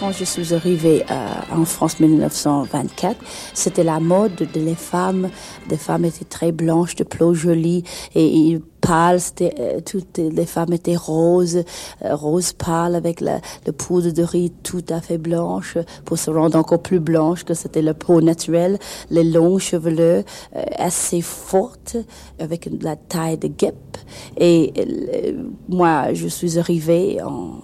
[0.00, 3.16] Quand je suis arrivée euh, en France 1924,
[3.52, 5.28] c'était la mode de les femmes.
[5.68, 7.84] Les femmes étaient très blanches, de peau jolie
[8.14, 9.20] et, et pâles.
[9.20, 11.64] C'était, euh, toutes les femmes étaient roses,
[12.02, 16.30] euh, roses pâles avec la, le poudre de riz tout à fait blanche pour se
[16.30, 18.78] rendre encore plus blanche que c'était la peau naturelle.
[19.10, 20.24] Les longs cheveleux
[20.56, 21.96] euh, assez fortes
[22.38, 23.98] avec la taille de guêpe.
[24.38, 27.60] Et euh, moi, je suis arrivée en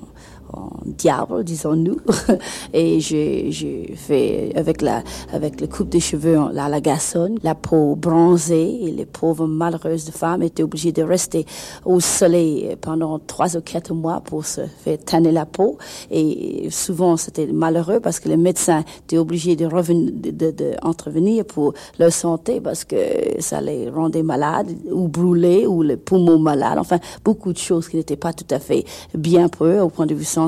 [0.85, 1.97] diable, disons-nous.
[2.73, 3.51] Et j'ai,
[3.97, 8.79] fait avec la, avec le coupe des cheveux en- à la garçonne, la peau bronzée
[8.85, 11.47] et les pauvres malheureuses de femmes étaient obligées de rester
[11.85, 15.79] au soleil pendant trois ou quatre mois pour se faire tanner la peau.
[16.11, 21.43] Et souvent c'était malheureux parce que les médecins étaient obligés de revenir, de, de, de
[21.43, 22.97] pour leur santé parce que
[23.41, 26.79] ça les rendait malades ou brûlés ou les poumons malades.
[26.79, 30.07] Enfin, beaucoup de choses qui n'étaient pas tout à fait bien pour eux au point
[30.07, 30.46] de vue santé.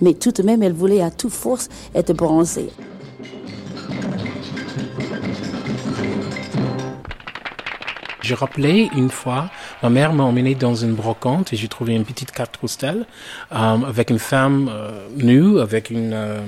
[0.00, 2.70] Mais tout de même, elle voulait à toute force être bronzée.
[8.22, 9.50] Je rappelais une fois,
[9.82, 13.04] ma mère m'a emmené dans une brocante et j'ai trouvé une petite carte postale
[13.50, 16.40] euh, avec une femme euh, nue avec une euh,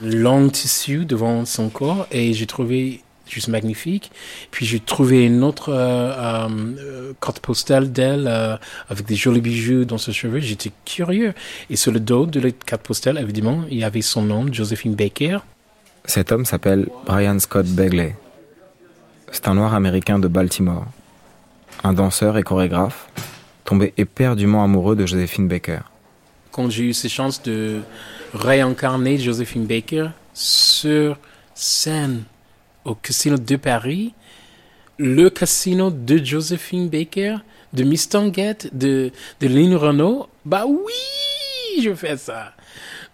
[0.00, 4.10] longue tissu devant son corps et j'ai trouvé juste magnifique.
[4.50, 6.48] Puis j'ai trouvé une autre euh, euh,
[6.78, 8.56] euh, carte postale d'elle euh,
[8.88, 10.40] avec des jolis bijoux dans ses cheveux.
[10.40, 11.34] J'étais curieux.
[11.70, 14.94] Et sur le dos de la carte postale, évidemment, il y avait son nom, Josephine
[14.94, 15.38] Baker.
[16.04, 18.16] Cet homme s'appelle Brian Scott Begley.
[19.30, 20.86] C'est un noir américain de Baltimore.
[21.84, 23.08] Un danseur et chorégraphe,
[23.64, 25.80] tombé éperdument amoureux de Josephine Baker.
[26.50, 27.82] quand j'ai eu cette chance de
[28.34, 31.16] réincarner Josephine Baker sur
[31.54, 32.24] scène
[32.84, 34.14] au Casino de Paris,
[34.98, 37.36] le casino de Josephine Baker,
[37.72, 42.52] de Miss Tanguette, de, de Lynn Renault, bah oui, je fais ça.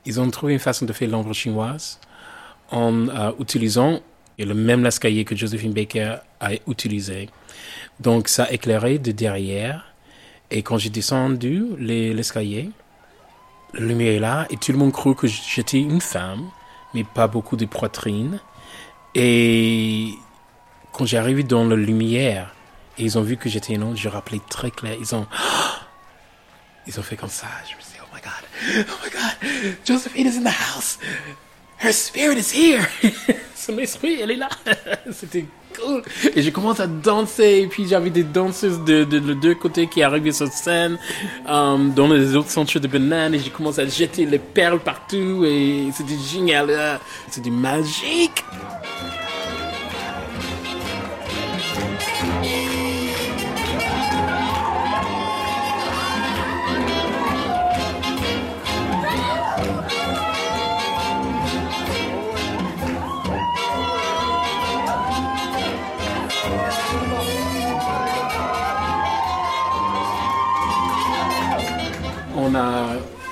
[0.07, 1.99] Ils ont trouvé une façon de faire l'ombre chinoise
[2.71, 4.01] en euh, utilisant
[4.39, 7.29] le même escalier que Josephine Baker a utilisé.
[8.01, 9.95] Donc ça éclairait de derrière.
[10.51, 12.71] Et quand j'ai descendu l'escalier,
[13.73, 16.49] la lumière est là et tout le monde crut que j'étais une femme,
[16.95, 18.41] mais pas beaucoup de poitrine.
[19.15, 20.15] Et
[20.93, 22.55] quand j'ai arrivé dans la lumière,
[22.99, 24.97] et ils ont vu que j'étais un homme, je rappelais très clair.
[24.99, 25.27] Ils ont,
[26.87, 27.47] ils ont fait comme ça.
[27.69, 30.99] Je me suis dit, oh my God, oh my God, Josephine is in the house.
[31.85, 32.81] Her spirit is here.
[33.55, 34.49] Son esprit, elle est là.
[35.13, 35.45] C'était
[35.79, 36.03] cool.
[36.35, 37.61] Et je commence à danser.
[37.65, 40.99] Et puis j'avais des danseuses de, de, deux côtés qui arrivaient sur scène,
[41.47, 43.35] um, dans les autres centres de bananes.
[43.35, 45.45] Et j'ai commencé à jeter les perles partout.
[45.45, 47.01] Et c'était génial.
[47.29, 48.43] C'était magique.
[72.55, 72.87] On a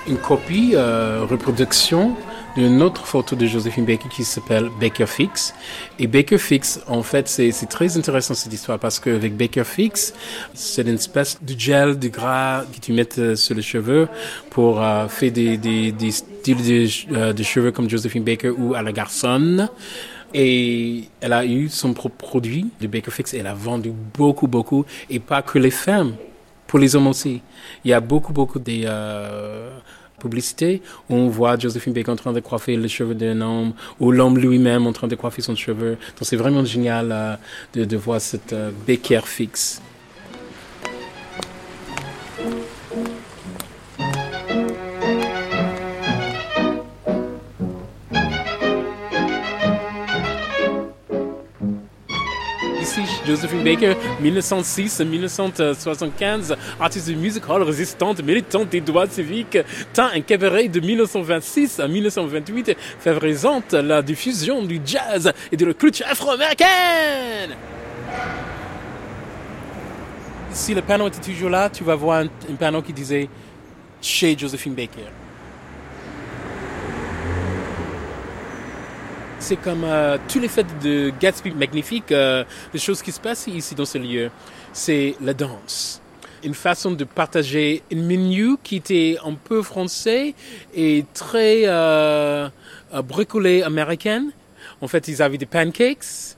[0.08, 2.16] une copie, euh, reproduction
[2.56, 5.54] d'une autre photo de Josephine Baker qui s'appelle Baker Fix.
[5.98, 10.12] Et Baker Fix, en fait, c'est très intéressant cette histoire parce qu'avec Baker Fix,
[10.52, 14.08] c'est une espèce de gel, de gras que tu mets euh, sur les cheveux
[14.50, 18.82] pour euh, faire des, des, styles de, euh, de, cheveux comme Josephine Baker ou à
[18.82, 19.68] la garçonne.
[20.34, 24.46] Et elle a eu son propre produit de Baker Fix et elle a vendu beaucoup,
[24.46, 24.84] beaucoup.
[25.08, 26.14] Et pas que les femmes
[26.72, 27.42] pour les hommes aussi.
[27.84, 29.68] Il y a beaucoup, beaucoup de euh,
[30.18, 34.10] publicités où on voit Josephine Baker en train de coiffer les cheveux d'un homme ou
[34.10, 35.98] l'homme lui-même en train de coiffer son cheveu.
[36.16, 37.36] Donc c'est vraiment génial euh,
[37.74, 38.70] de, voir cette euh,
[39.22, 39.82] fixe.
[53.42, 59.58] Josephine Baker, 1906-1975, artiste de music hall résistante, militante des droits civiques,
[59.92, 65.74] tint un cabaret de 1926 à 1928, favorisante la diffusion du jazz et de la
[65.74, 67.56] culture afro-américaine.
[70.52, 73.28] Si le panneau était toujours là, tu vas voir un, un panneau qui disait
[74.00, 75.10] chez Josephine Baker.
[79.42, 83.48] C'est comme euh, tous les fêtes de Gatsby magnifiques, euh, les choses qui se passent
[83.48, 84.30] ici dans ce lieu,
[84.72, 86.00] c'est la danse.
[86.44, 90.34] Une façon de partager un menu qui était un peu français
[90.74, 92.48] et très euh,
[93.04, 94.28] bricolé américain.
[94.80, 96.36] En fait, ils avaient des pancakes,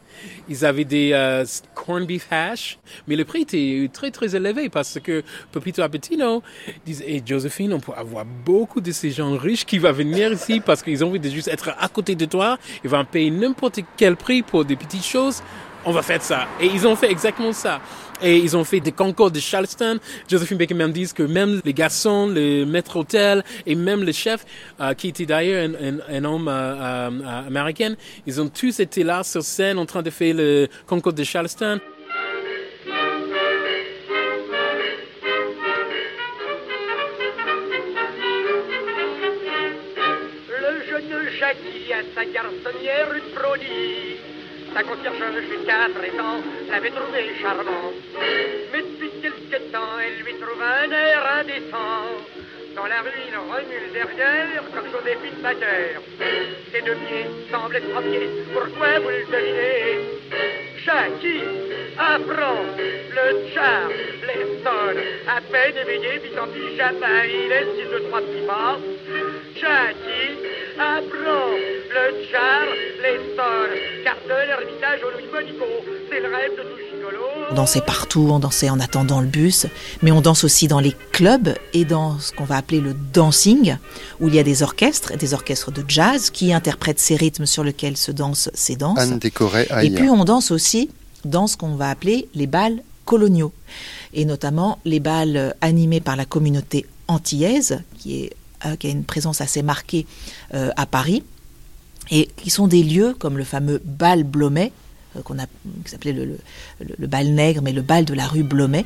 [0.48, 1.44] ils avaient des euh,
[1.74, 5.22] corned beef hash, mais le prix était très très élevé parce que
[5.52, 6.42] Pepito Apetino
[6.84, 10.60] disait hey, Josephine, on peut avoir beaucoup de ces gens riches qui vont venir ici
[10.60, 13.80] parce qu'ils ont envie de juste être à côté de toi, ils vont payer n'importe
[13.96, 15.42] quel prix pour des petites choses.
[15.86, 16.46] On va faire ça.
[16.60, 17.80] Et ils ont fait exactement ça.
[18.22, 19.98] Et ils ont fait des concours de Charleston.
[20.30, 24.46] Josephine Baker même dit que même les garçons, le maître hôtel et même le chef,
[24.80, 27.94] euh, qui était d'ailleurs un, un, un, homme euh, euh, américain,
[28.26, 31.78] ils ont tous été là sur scène en train de faire le concours de Charleston.
[40.48, 44.33] Le jeune Jackie à sa garçonnière une prodige
[44.74, 47.92] sa concierge jusqu'à présent l'avait trouvé charmant.
[48.72, 52.10] Mais depuis quelque temps, elle lui trouve un air indécent.
[52.74, 56.00] Dans la rue, il remue derrière comme Joséphine Baker.
[56.72, 58.28] Ses deux pieds semblent être pieds.
[58.52, 60.00] Pourquoi vous le devinez?
[60.84, 61.44] Jackie
[61.96, 65.00] apprend le Charleston.
[65.28, 68.76] À peine éveillé, puis en pyjama, il est sur deux, trois petits pas.
[69.54, 70.34] Jackie
[70.76, 71.54] apprend
[71.94, 72.24] le
[75.04, 75.64] au Louis Monico,
[76.10, 77.18] c'est le rêve de tout gigolo.
[77.50, 79.66] On dansait partout, on dansait en attendant le bus,
[80.02, 83.76] mais on danse aussi dans les clubs et dans ce qu'on va appeler le dancing,
[84.20, 87.64] où il y a des orchestres, des orchestres de jazz qui interprètent ces rythmes sur
[87.64, 88.98] lesquels se dansent ces danses.
[88.98, 90.90] Anne Décoré, Et puis on danse aussi
[91.24, 93.52] dans ce qu'on va appeler les bals coloniaux,
[94.12, 98.32] et notamment les bals animés par la communauté antillaise, qui, est,
[98.66, 100.06] euh, qui a une présence assez marquée
[100.54, 101.22] euh, à Paris,
[102.10, 104.72] et qui sont des lieux comme le fameux bal Blomet,
[105.16, 105.46] euh, qu'on a,
[105.84, 108.84] qui s'appelait le, bal nègre, mais le bal de la rue Blomet,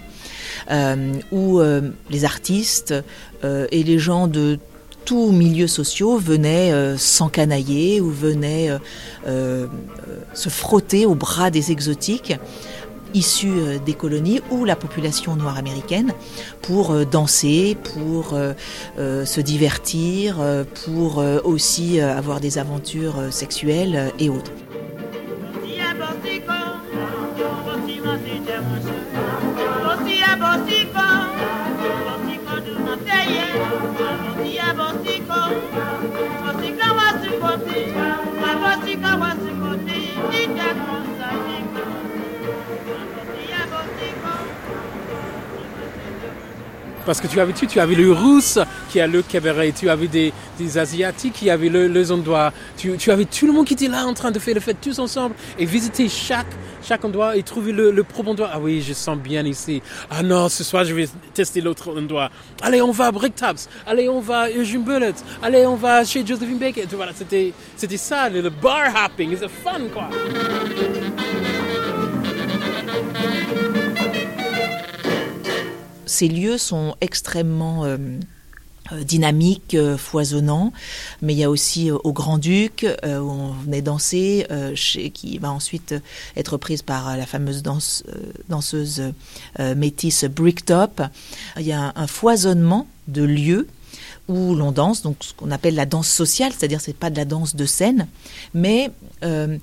[0.70, 2.94] euh, où euh, les artistes
[3.42, 4.58] et les gens de
[5.04, 8.68] tous milieux sociaux venaient s'encanailler ou venaient
[9.24, 12.34] se frotter au bras des exotiques
[13.14, 16.12] issus des colonies ou la population noire américaine
[16.62, 18.36] pour danser, pour
[18.96, 20.36] se divertir,
[20.84, 24.52] pour aussi avoir des aventures sexuelles et autres.
[47.08, 48.58] Parce que tu avais, tu, tu avais le russe
[48.90, 52.98] qui a le cabaret, tu avais des, des asiatiques qui avaient le, les endroits, tu,
[52.98, 54.98] tu avais tout le monde qui était là en train de faire le fête tous
[54.98, 56.44] ensemble et visiter chaque,
[57.02, 58.50] endroit et trouver le, le propre endroit.
[58.52, 59.80] Ah oui, je sens bien ici.
[60.10, 62.28] Ah non, ce soir je vais tester l'autre endroit.
[62.60, 63.70] Allez, on va à Bricktaps.
[63.86, 65.14] Allez, on va à Eugene Bullet.
[65.42, 66.84] Allez, on va chez Josephine Baker.
[66.92, 67.54] Voilà, c'était,
[67.96, 69.34] ça, le, bar hopping.
[69.40, 70.10] C'est fun, quoi.
[76.08, 77.96] Ces lieux sont extrêmement euh,
[78.92, 80.72] euh, dynamiques, euh, foisonnants,
[81.22, 84.46] mais il y a aussi au Grand-Duc, où on venait danser,
[85.14, 85.94] qui va ensuite
[86.36, 88.02] être prise par la fameuse danse,
[88.48, 89.02] danseuse
[89.76, 91.02] métisse Bricktop.
[91.58, 93.68] Il y a un, un foisonnement de lieux
[94.28, 97.24] où l'on danse, donc ce qu'on appelle la danse sociale, c'est-à-dire c'est pas de la
[97.24, 98.06] danse de scène,
[98.54, 98.90] mais
[99.24, 99.56] euh,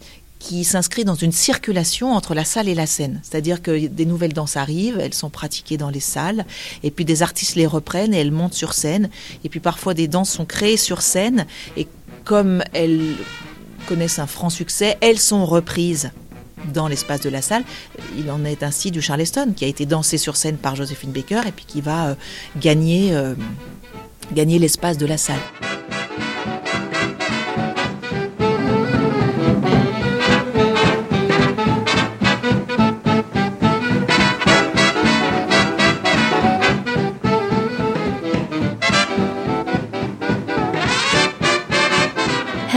[0.46, 3.20] qui s'inscrit dans une circulation entre la salle et la scène.
[3.24, 6.46] C'est-à-dire que des nouvelles danses arrivent, elles sont pratiquées dans les salles,
[6.84, 9.10] et puis des artistes les reprennent et elles montent sur scène.
[9.44, 11.88] Et puis parfois des danses sont créées sur scène, et
[12.26, 13.16] comme elles
[13.88, 16.12] connaissent un franc succès, elles sont reprises
[16.76, 17.64] dans l'espace de la salle.
[18.16, 21.42] Il en est ainsi du Charleston, qui a été dansé sur scène par Josephine Baker,
[21.48, 22.16] et puis qui va euh,
[22.58, 23.34] gagner, euh,
[24.32, 25.42] gagner l'espace de la salle.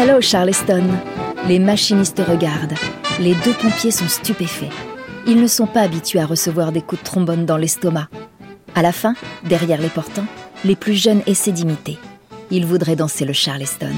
[0.09, 0.85] Hello Charleston.
[1.49, 2.79] Les machinistes regardent.
[3.21, 4.73] Les deux pompiers sont stupéfaits.
[5.27, 8.09] Ils ne sont pas habitués à recevoir des coups de trombone dans l'estomac.
[8.75, 10.25] À la fin, derrière les portants,
[10.65, 11.99] les plus jeunes essaient d'imiter.
[12.51, 13.93] Ils voudraient danser le Charleston.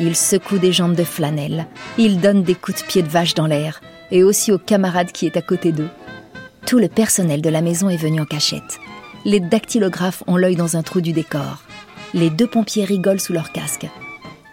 [0.00, 1.66] Ils secouent des jambes de flanelle.
[1.96, 3.80] Ils donnent des coups de pied de vache dans l'air.
[4.10, 5.90] Et aussi au camarade qui est à côté d'eux.
[6.66, 8.80] Tout le personnel de la maison est venu en cachette.
[9.24, 11.62] Les dactylographes ont l'œil dans un trou du décor.
[12.14, 13.86] Les deux pompiers rigolent sous leur casque.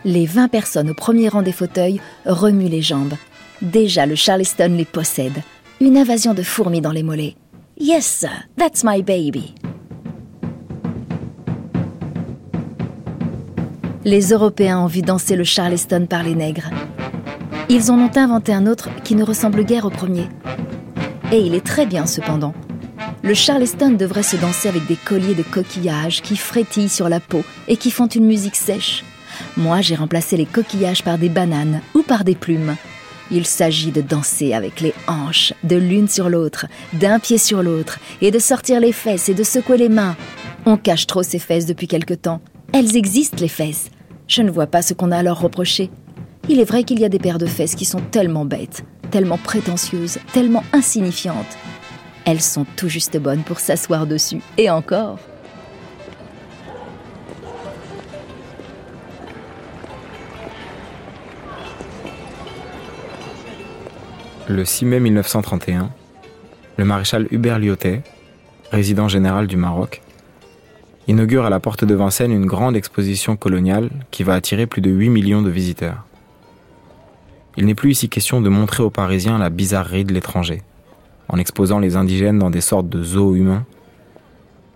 [0.05, 3.13] Les 20 personnes au premier rang des fauteuils remuent les jambes.
[3.61, 5.41] Déjà, le Charleston les possède.
[5.79, 7.35] Une invasion de fourmis dans les mollets.
[7.79, 9.55] Yes, sir, that's my baby.
[14.03, 16.69] Les Européens ont vu danser le Charleston par les nègres.
[17.69, 20.27] Ils en ont inventé un autre qui ne ressemble guère au premier.
[21.31, 22.53] Et il est très bien cependant.
[23.21, 27.41] Le Charleston devrait se danser avec des colliers de coquillages qui frétillent sur la peau
[27.69, 29.05] et qui font une musique sèche.
[29.55, 32.75] Moi, j'ai remplacé les coquillages par des bananes ou par des plumes.
[33.31, 37.99] Il s'agit de danser avec les hanches, de l'une sur l'autre, d'un pied sur l'autre,
[38.21, 40.15] et de sortir les fesses et de secouer les mains.
[40.65, 42.41] On cache trop ces fesses depuis quelque temps.
[42.73, 43.89] Elles existent, les fesses.
[44.27, 45.89] Je ne vois pas ce qu'on a à leur reprocher.
[46.49, 49.37] Il est vrai qu'il y a des paires de fesses qui sont tellement bêtes, tellement
[49.37, 51.57] prétentieuses, tellement insignifiantes.
[52.25, 55.19] Elles sont tout juste bonnes pour s'asseoir dessus, et encore.
[64.49, 65.89] Le 6 mai 1931,
[66.75, 68.01] le maréchal Hubert Lyautey,
[68.71, 70.01] résident général du Maroc,
[71.07, 74.91] inaugure à la porte de Vincennes une grande exposition coloniale qui va attirer plus de
[74.91, 76.05] 8 millions de visiteurs.
[77.55, 80.61] Il n'est plus ici question de montrer aux Parisiens la bizarrerie de l'étranger,
[81.29, 83.65] en exposant les indigènes dans des sortes de zoos humains,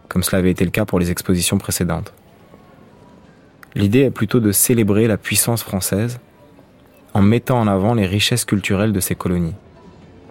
[0.08, 2.14] comme cela avait été le cas pour les expositions précédentes.
[3.76, 6.22] L'idée est plutôt de célébrer la puissance française
[7.18, 9.56] en mettant en avant les richesses culturelles de ces colonies.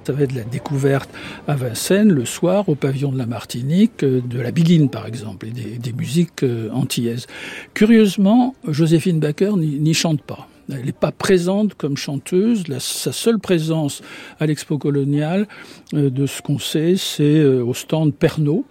[0.05, 1.11] Ça va être la découverte
[1.49, 5.47] à Vincennes le soir au pavillon de la Martinique euh, de la biline par exemple
[5.49, 7.26] et des, des musiques euh, antillaises.
[7.74, 10.49] Curieusement, Joséphine Baker n'y chante pas.
[10.70, 12.68] Elle n'est pas présente comme chanteuse.
[12.68, 14.03] La, sa seule présence
[14.41, 15.47] à l'expo coloniale,
[15.95, 18.62] euh, de ce qu'on sait, c'est euh, au stand Pernod,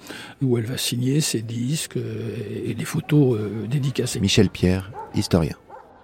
[0.41, 2.35] où elle va signer ses disques euh,
[2.65, 4.19] et des photos euh, dédicacées.
[4.19, 5.55] Michel Pierre, historien.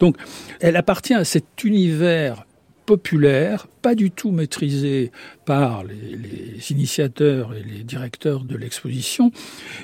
[0.02, 0.18] Donc,
[0.60, 2.45] elle appartient à cet univers
[2.86, 5.12] populaire, pas du tout maîtrisé
[5.46, 9.32] par les, initiateurs et les directeurs de l'exposition.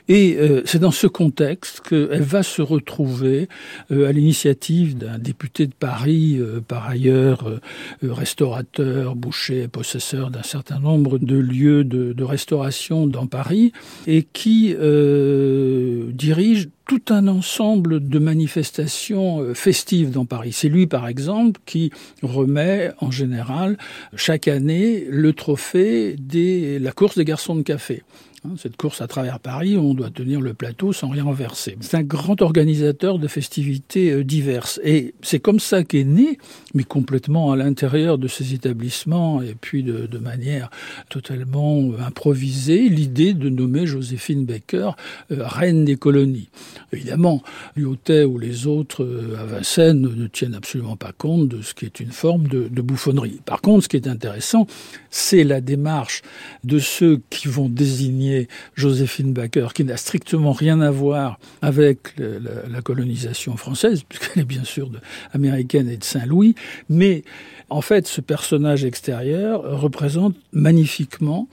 [0.08, 3.50] Et euh, c'est dans ce contexte qu'elle va se retrouver
[3.92, 7.60] euh, à l'initiative d'un député de Paris, euh, par ailleurs euh,
[8.04, 13.72] restaurateur, boucher, possesseur d'un certain nombre de lieux de, de restauration dans Paris,
[14.06, 20.54] et qui euh, dirige tout un ensemble de manifestations euh, festives dans Paris.
[20.54, 21.92] C'est lui, par exemple, qui
[22.24, 23.78] remet en général
[24.16, 28.04] chaque année le trophée de la course des garçons de café.
[28.46, 31.76] Hein, cette course à travers Paris, on doit tenir le plateau sans rien renverser.
[31.80, 34.80] C'est un grand organisateur de festivités euh, diverses.
[34.84, 36.38] Et c'est comme ça qu'est né,
[36.76, 40.70] mais complètement à l'intérieur de ces établissements, et puis de, manière
[41.10, 44.92] totalement euh, improvisée, l'idée de nommer Joséphine Baker
[45.32, 46.50] euh, reine des colonies.
[46.94, 47.42] Évidemment,
[47.76, 49.04] Lyotet ou les autres
[49.40, 53.42] à Vincennes ne tiennent absolument pas compte de ce qui est une forme de bouffonnerie.
[53.46, 54.68] Par contre, ce qui est intéressant,
[55.10, 56.22] c'est la démarche
[56.64, 58.27] de ceux qui vont désigner
[58.76, 64.64] Joséphine Baker, qui n'a strictement rien à voir avec la, colonisation française, puisqu'elle est bien
[64.64, 64.90] sûr
[65.34, 66.56] américaine et de Saint-Louis,
[66.90, 67.24] mais
[67.70, 71.48] en fait, ce personnage extérieur représente magnifiquement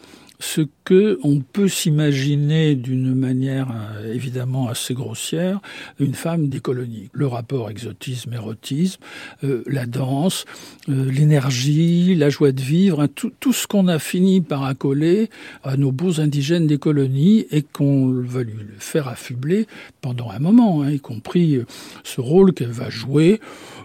[0.45, 5.61] ce que on peut s'imaginer d'une manière euh, évidemment assez grossière
[5.99, 7.09] une femme des colonies.
[7.13, 9.01] Le rapport exotisme-érotisme,
[9.43, 10.45] euh, la danse,
[10.91, 15.31] euh, l'énergie, la joie de vivre, hein, tout, tout, ce qu'on a fini par accoler
[15.63, 19.67] à nos beaux indigènes des colonies et qu'on va lui faire affubler
[20.03, 21.59] pendant un moment, hein, y compris
[22.03, 23.41] ce rôle qu'elle va jouer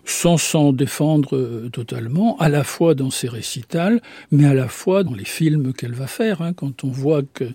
[0.05, 4.01] sans s'en défendre totalement, à la fois dans ses récitals,
[4.31, 6.41] mais à la fois dans les films qu'elle va faire.
[6.41, 7.45] Hein, quand on voit que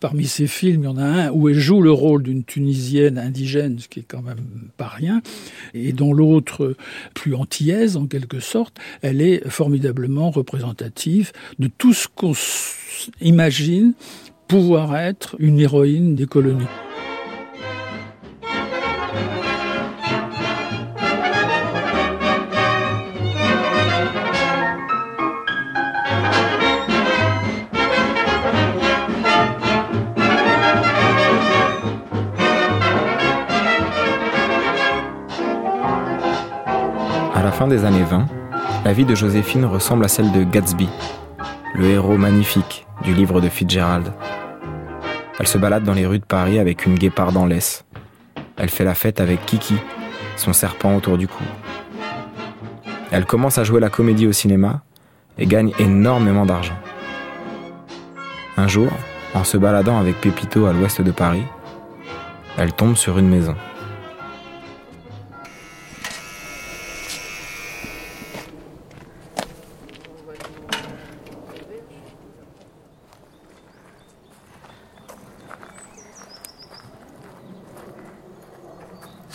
[0.00, 3.18] parmi ces films, il y en a un où elle joue le rôle d'une Tunisienne
[3.18, 4.44] indigène, ce qui est quand même
[4.76, 5.22] pas rien,
[5.72, 6.76] et dans l'autre,
[7.14, 12.32] plus antillaise en quelque sorte, elle est formidablement représentative de tout ce qu'on
[13.20, 13.94] imagine
[14.48, 16.66] pouvoir être une héroïne des colonies.
[37.54, 38.26] Fin des années 20,
[38.84, 40.88] la vie de Joséphine ressemble à celle de Gatsby,
[41.76, 44.12] le héros magnifique du livre de Fitzgerald.
[45.38, 47.84] Elle se balade dans les rues de Paris avec une guéparde en laisse.
[48.56, 49.76] Elle fait la fête avec Kiki,
[50.36, 51.44] son serpent autour du cou.
[53.12, 54.82] Elle commence à jouer la comédie au cinéma
[55.38, 56.78] et gagne énormément d'argent.
[58.56, 58.90] Un jour,
[59.32, 61.44] en se baladant avec Pépito à l'ouest de Paris,
[62.58, 63.54] elle tombe sur une maison.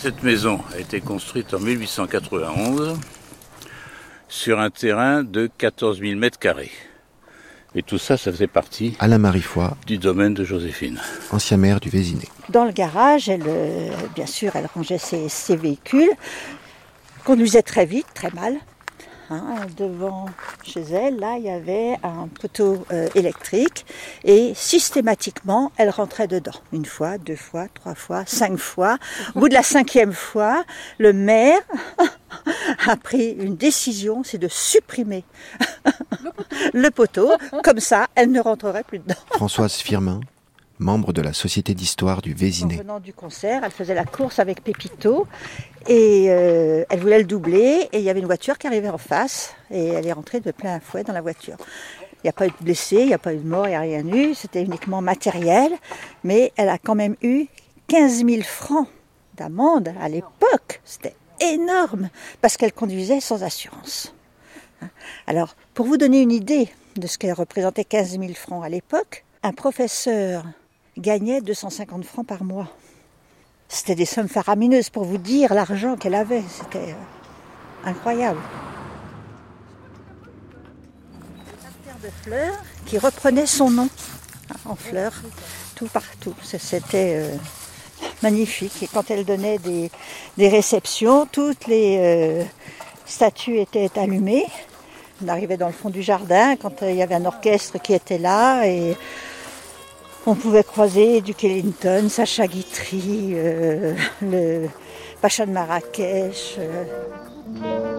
[0.02, 2.98] Cette maison a été construite en 1891
[4.28, 6.70] sur un terrain de 14 000 mètres carrés.
[7.74, 10.98] Et tout ça, ça faisait partie Alain Marifoy, du domaine de Joséphine.
[11.32, 12.24] Ancien maire du Vésiné.
[12.48, 16.10] Dans le garage, elle, euh, bien sûr, elle rangeait ses, ses véhicules,
[17.26, 18.54] conduisait très vite, très mal.
[19.76, 20.26] Devant
[20.64, 23.86] chez elle, là, il y avait un poteau euh, électrique
[24.24, 26.50] et systématiquement, elle rentrait dedans.
[26.72, 28.98] Une fois, deux fois, trois fois, cinq fois.
[29.36, 30.64] Au bout de la cinquième fois,
[30.98, 31.60] le maire
[32.86, 35.22] a pris une décision, c'est de supprimer
[36.74, 37.30] le poteau.
[37.62, 39.14] Comme ça, elle ne rentrerait plus dedans.
[39.30, 40.20] Françoise Firmin,
[40.80, 42.74] membre de la Société d'histoire du Vésiné.
[42.74, 45.28] En venant du concert, elle faisait la course avec Pépito
[45.86, 48.98] et euh, elle voulait le doubler et il y avait une voiture qui arrivait en
[48.98, 51.56] face et elle est rentrée de plein fouet dans la voiture.
[52.14, 53.70] Il n'y a pas eu de blessés, il n'y a pas eu de mort, il
[53.70, 55.70] n'y a rien eu, c'était uniquement matériel,
[56.24, 57.46] mais elle a quand même eu
[57.88, 58.88] 15 000 francs
[59.36, 60.80] d'amende à l'époque.
[60.84, 62.08] C'était énorme
[62.40, 64.14] parce qu'elle conduisait sans assurance.
[65.26, 69.24] Alors, pour vous donner une idée de ce qu'elle représentait 15 000 francs à l'époque,
[69.42, 70.44] un professeur
[71.00, 72.68] gagnait 250 francs par mois.
[73.68, 76.42] C'était des sommes faramineuses pour vous dire l'argent qu'elle avait.
[76.48, 78.40] C'était euh, incroyable.
[82.02, 83.88] De fleurs qui reprenait son nom
[84.50, 85.12] hein, en fleurs
[85.74, 86.34] tout partout.
[86.42, 87.36] C'était euh,
[88.22, 88.82] magnifique.
[88.82, 89.90] Et quand elle donnait des,
[90.48, 92.44] réceptions, toutes les euh,
[93.04, 94.46] statues étaient allumées.
[95.22, 98.18] On arrivait dans le fond du jardin quand il y avait un orchestre qui était
[98.18, 98.96] là et
[100.26, 104.68] on pouvait croiser du Ellington, Sacha Guitry, euh, le
[105.20, 106.56] Pacha de Marrakech.
[106.58, 107.89] Euh.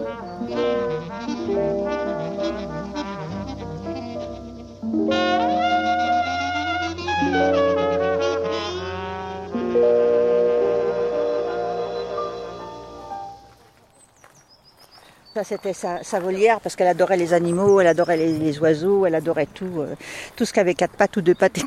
[15.44, 19.80] C'était sa, volière parce qu'elle adorait les animaux, elle adorait les, oiseaux, elle adorait tout,
[19.80, 19.94] euh,
[20.36, 21.58] tout ce qui avait quatre pattes ou deux pattes.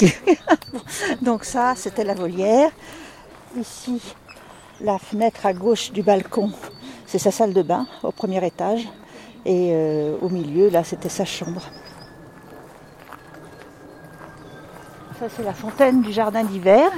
[1.21, 2.71] Donc ça, c'était la volière.
[3.59, 4.01] Ici,
[4.81, 6.51] la fenêtre à gauche du balcon,
[7.05, 8.87] c'est sa salle de bain au premier étage.
[9.45, 11.61] Et euh, au milieu, là, c'était sa chambre.
[15.19, 16.91] Ça, c'est la fontaine du jardin d'hiver,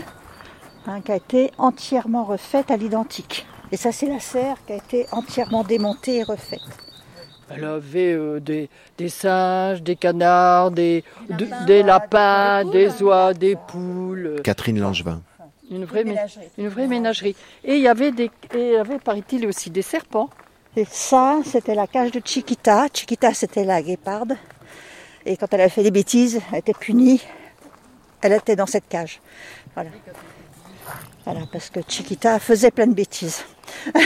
[0.86, 3.45] hein, qui a été entièrement refaite à l'identique.
[3.72, 6.59] Et ça, c'est la serre qui a été entièrement démontée et refaite.
[7.49, 13.55] Elle avait euh, des, des singes, des canards, des, de- des lapins, des oies, des
[13.55, 14.41] poules.
[14.43, 15.22] Catherine Langevin.
[15.70, 16.47] Une vraie, ménagerie.
[16.57, 17.36] une vraie ménagerie.
[17.63, 20.30] Et il y avait, des, et il y avait paraît-il, aussi des serpents.
[20.78, 22.88] Et ça, c'était la cage de Chiquita.
[22.93, 24.38] Chiquita, c'était la guéparde.
[25.26, 27.22] Et quand elle avait fait des bêtises, elle était punie.
[28.22, 29.20] Elle était dans cette cage.
[29.74, 29.89] Voilà.
[31.25, 33.43] Voilà, parce que Chiquita faisait plein de bêtises.
[33.85, 34.01] Elle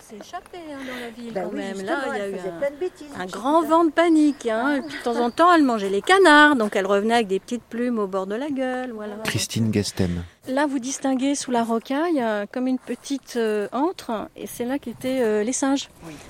[0.00, 1.84] s'est échappée hein, dans la ville Bah quand oui, même.
[1.84, 3.90] Là, il y a elle eu faisait un, plein de bêtises, un grand vent de
[3.90, 4.46] panique.
[4.46, 4.76] Hein.
[4.76, 7.40] Et puis, de temps en temps, elle mangeait les canards, donc elle revenait avec des
[7.40, 8.92] petites plumes au bord de la gueule.
[8.92, 9.16] Voilà.
[9.24, 10.22] Christine Gestem.
[10.48, 14.78] Là, vous distinguez sous la rocaille euh, comme une petite euh, antre, et c'est là
[14.78, 15.88] qu'étaient euh, les singes.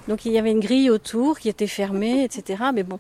[0.09, 2.62] Donc il y avait une grille autour qui était fermée, etc.
[2.74, 2.99] Mais bon,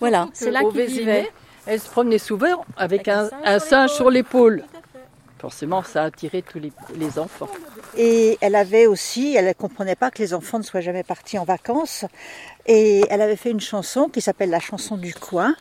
[0.00, 1.30] voilà, c'est là qu'ils vivaient.
[1.66, 4.64] Elle se promenait souvent avec, un, un singe sur l'épaule.
[5.40, 7.48] Forcément, ça a attiré tous les, enfants.
[7.96, 11.38] Et elle avait aussi, elle ne comprenait pas que les enfants ne soient jamais partis
[11.38, 12.04] en vacances.
[12.66, 15.56] Et elle avait fait une chanson qui s'appelle la chanson du coin.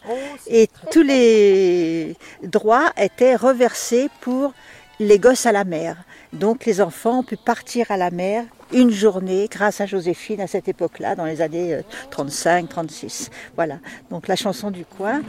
[0.48, 4.54] Et tous les droits étaient reversés pour
[5.00, 5.96] les gosses à la mer.
[6.34, 10.48] Donc les enfants ont pu partir à la mer une journée grâce à Joséphine à
[10.48, 11.80] cette époque-là, dans les années
[12.12, 13.30] 35-36.
[13.56, 13.80] Voilà,
[14.12, 15.22] donc la chanson du coin.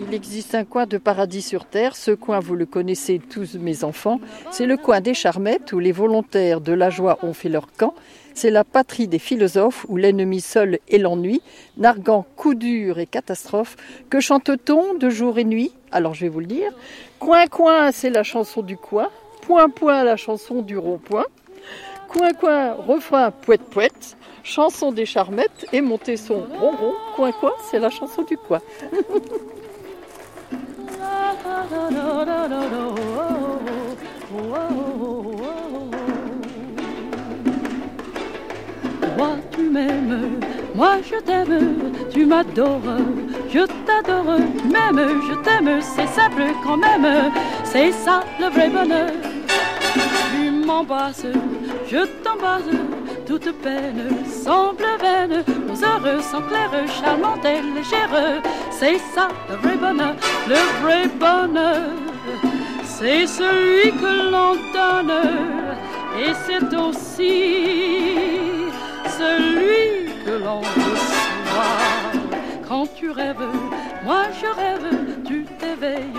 [0.00, 1.96] Il existe un coin de paradis sur terre.
[1.96, 4.20] Ce coin, vous le connaissez tous, mes enfants.
[4.52, 7.94] C'est le coin des Charmettes où les volontaires de la joie ont fait leur camp.
[8.32, 11.42] C'est la patrie des philosophes où l'ennemi seul est l'ennui,
[11.76, 13.76] narguant coups durs et catastrophes.
[14.08, 15.72] Que chante-t-on de jour et nuit?
[15.90, 16.72] Alors je vais vous le dire.
[17.18, 19.08] Coin, coin, c'est la chanson du coin.
[19.42, 21.26] Point, point, la chanson du rond-point.
[22.06, 24.16] Coin, coin, refrain, poète, poète.
[24.44, 26.94] Chanson des Charmettes et montez son rond.
[27.16, 28.60] Coin, coin, c'est la chanson du coin.
[39.16, 40.40] Toi tu m'aimes,
[40.74, 41.58] moi je t'aime,
[42.10, 42.80] tu m'adores,
[43.50, 47.32] je t'adore, tu m'aimes, je t'aime, c'est simple quand même,
[47.64, 49.10] c'est ça le vrai bonheur.
[50.68, 52.64] Je t'embrasse,
[53.26, 59.76] toute peine semble vaine, nos heures sont claires, charmantes et légères, c'est ça le vrai
[59.76, 60.14] bonheur,
[60.46, 61.88] le vrai bonheur,
[62.84, 65.14] c'est celui que l'on donne,
[66.20, 67.46] et c'est aussi
[69.18, 72.12] celui que l'on reçoit.
[72.68, 73.48] Quand tu rêves,
[74.04, 74.86] moi je rêve,
[75.26, 76.12] tu t'éveilles,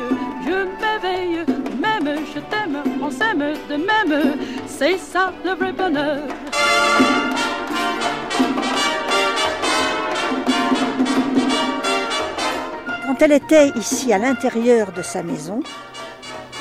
[0.44, 1.46] je m'éveille,
[1.80, 6.20] même je t'aime, on s'aime de même, c'est ça le vrai bonheur.
[13.06, 15.62] Quand elle était ici à l'intérieur de sa maison,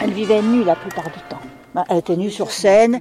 [0.02, 1.40] elle vivait nue la plupart du temps.
[1.74, 3.00] Ben, Elle était nue sur scène,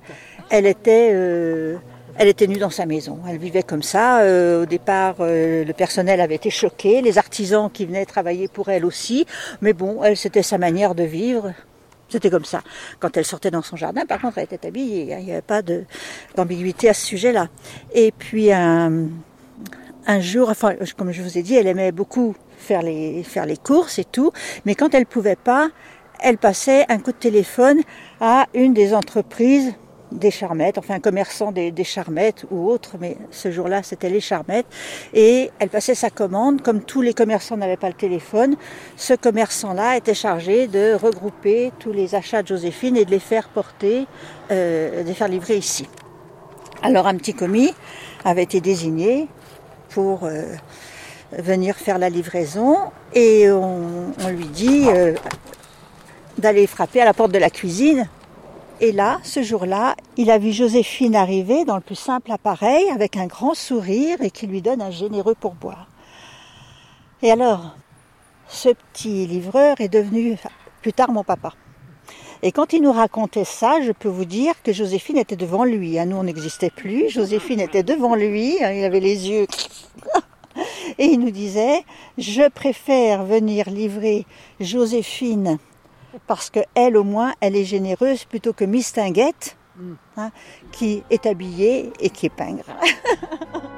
[0.49, 1.78] elle était, euh,
[2.18, 3.20] elle était nue dans sa maison.
[3.28, 4.20] Elle vivait comme ça.
[4.20, 8.70] Euh, au départ, euh, le personnel avait été choqué, les artisans qui venaient travailler pour
[8.70, 9.26] elle aussi.
[9.61, 11.53] Mais bon, elle, c'était sa manière de vivre.
[12.10, 12.62] C'était comme ça.
[12.99, 15.14] Quand elle sortait dans son jardin, par contre, elle était habillée.
[15.14, 15.18] hein.
[15.20, 15.62] Il n'y avait pas
[16.36, 17.49] d'ambiguïté à ce sujet-là.
[17.93, 19.10] Et puis, un,
[20.20, 23.24] jour, enfin, comme je vous ai dit, elle aimait beaucoup faire les,
[23.64, 24.32] courses et tout.
[24.66, 25.70] Mais quand elle pouvait pas,
[26.22, 27.82] elle passait un coup de téléphone
[28.22, 29.74] à une des entreprises
[30.12, 34.22] des Charmettes, enfin un commerçant des, des Charmettes ou autre, mais ce jour-là c'était les
[34.22, 34.68] Charmettes,
[35.14, 38.55] et elle passait sa commande, comme tous les commerçants n'avaient pas le téléphone,
[38.95, 43.49] ce commerçant-là était chargé de regrouper tous les achats de Joséphine et de les faire
[43.49, 44.05] porter,
[44.51, 45.88] euh, de les faire livrer ici.
[46.82, 47.74] Alors un petit commis
[48.24, 49.28] avait été désigné
[49.89, 50.43] pour euh,
[51.32, 52.78] venir faire la livraison
[53.14, 55.14] et on, on lui dit euh,
[56.38, 58.08] d'aller frapper à la porte de la cuisine.
[58.80, 63.18] Et là, ce jour-là, il a vu Joséphine arriver dans le plus simple appareil avec
[63.18, 65.88] un grand sourire et qui lui donne un généreux pourboire.
[67.24, 67.76] Et alors,
[68.48, 70.38] ce petit livreur est devenu
[70.84, 71.54] plus tard mon papa.
[72.44, 75.98] Et quand il nous racontait ça, je peux vous dire que Joséphine était devant lui.
[75.98, 76.06] hein.
[76.06, 77.10] Nous, on n'existait plus.
[77.10, 78.64] Joséphine était devant lui.
[78.64, 78.72] hein.
[78.74, 79.48] Il avait les yeux.
[81.00, 81.84] Et il nous disait,
[82.20, 84.26] je préfère venir livrer
[84.60, 85.58] Joséphine
[86.26, 89.57] parce que elle, au moins, elle est généreuse plutôt que Miss Tinguette,
[90.18, 90.32] hein,
[90.72, 92.63] qui est habillée et qui est pingre.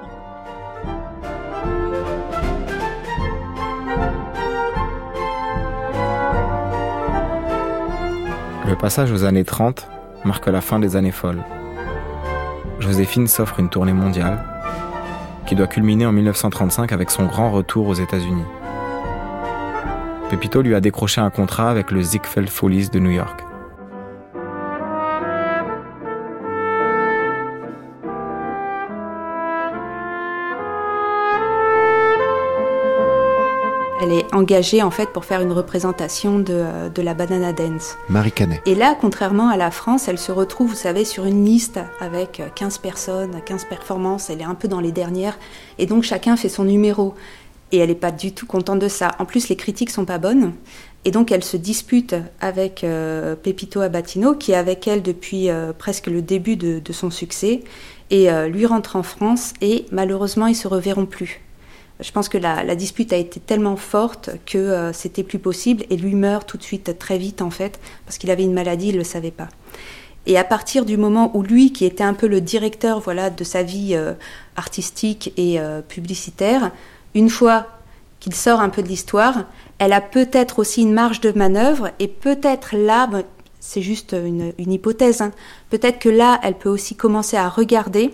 [8.67, 9.87] Le passage aux années 30
[10.25, 11.43] marque la fin des années folles.
[12.79, 14.45] Joséphine s'offre une tournée mondiale
[15.47, 18.43] qui doit culminer en 1935 avec son grand retour aux États-Unis.
[20.29, 23.43] Pepito lui a décroché un contrat avec le Ziegfeld Follies de New York.
[34.01, 37.97] Elle est engagée en fait pour faire une représentation de, de la Banana Dance.
[38.07, 38.61] Marie Canet.
[38.67, 42.43] Et là, contrairement à la France, elle se retrouve, vous savez, sur une liste avec
[42.53, 44.29] 15 personnes, 15 performances.
[44.29, 45.39] Elle est un peu dans les dernières.
[45.79, 47.15] Et donc chacun fait son numéro.
[47.71, 49.11] Et elle n'est pas du tout contente de ça.
[49.19, 50.53] En plus, les critiques sont pas bonnes.
[51.05, 55.71] Et donc elle se dispute avec euh, Pepito Abatino, qui est avec elle depuis euh,
[55.71, 57.61] presque le début de, son succès.
[58.09, 61.41] Et euh, lui rentre en France et malheureusement, ils se reverront plus.
[61.99, 65.97] Je pense que la, la dispute a été tellement forte que c'était plus possible et
[65.97, 68.97] lui meurt tout de suite très vite en fait parce qu'il avait une maladie, il
[68.97, 69.49] le savait pas.
[70.25, 73.43] Et à partir du moment où lui, qui était un peu le directeur voilà de
[73.43, 73.99] sa vie
[74.55, 75.59] artistique et
[75.89, 76.71] publicitaire,
[77.15, 77.67] une fois
[78.19, 79.45] qu'il sort un peu de l'histoire,
[79.77, 83.23] elle a peut-être aussi une marge de manœuvre et peut-être là, ben,
[83.59, 85.31] c'est juste une, hypothèse, hein,
[85.69, 88.11] peut-être que là, elle peut aussi commencer à regarder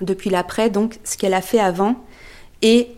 [0.00, 1.96] depuis l'après, donc ce qu'elle a fait avant
[2.62, 2.88] et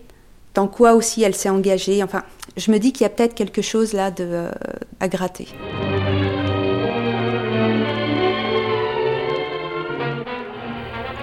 [0.54, 2.02] dans quoi aussi elle s'est engagée.
[2.02, 2.22] Enfin,
[2.56, 4.50] je me dis qu'il y a peut-être quelque chose là euh,
[5.00, 5.48] à gratter.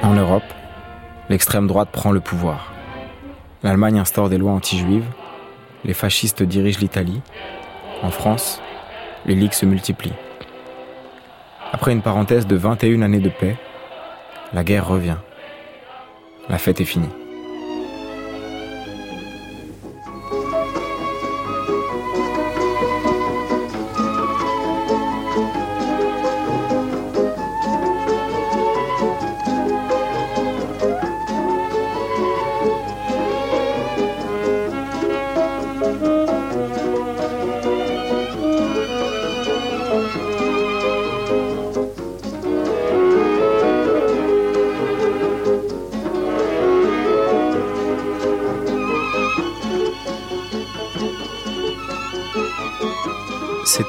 [0.01, 0.43] En Europe,
[1.29, 2.73] l'extrême droite prend le pouvoir.
[3.61, 5.05] L'Allemagne instaure des lois anti-juives,
[5.83, 7.21] les fascistes dirigent l'Italie.
[8.01, 8.61] En France,
[9.25, 10.13] les ligues se multiplient.
[11.73, 13.57] Après une parenthèse de 21 années de paix,
[14.53, 15.17] la guerre revient.
[16.47, 17.18] La fête est finie.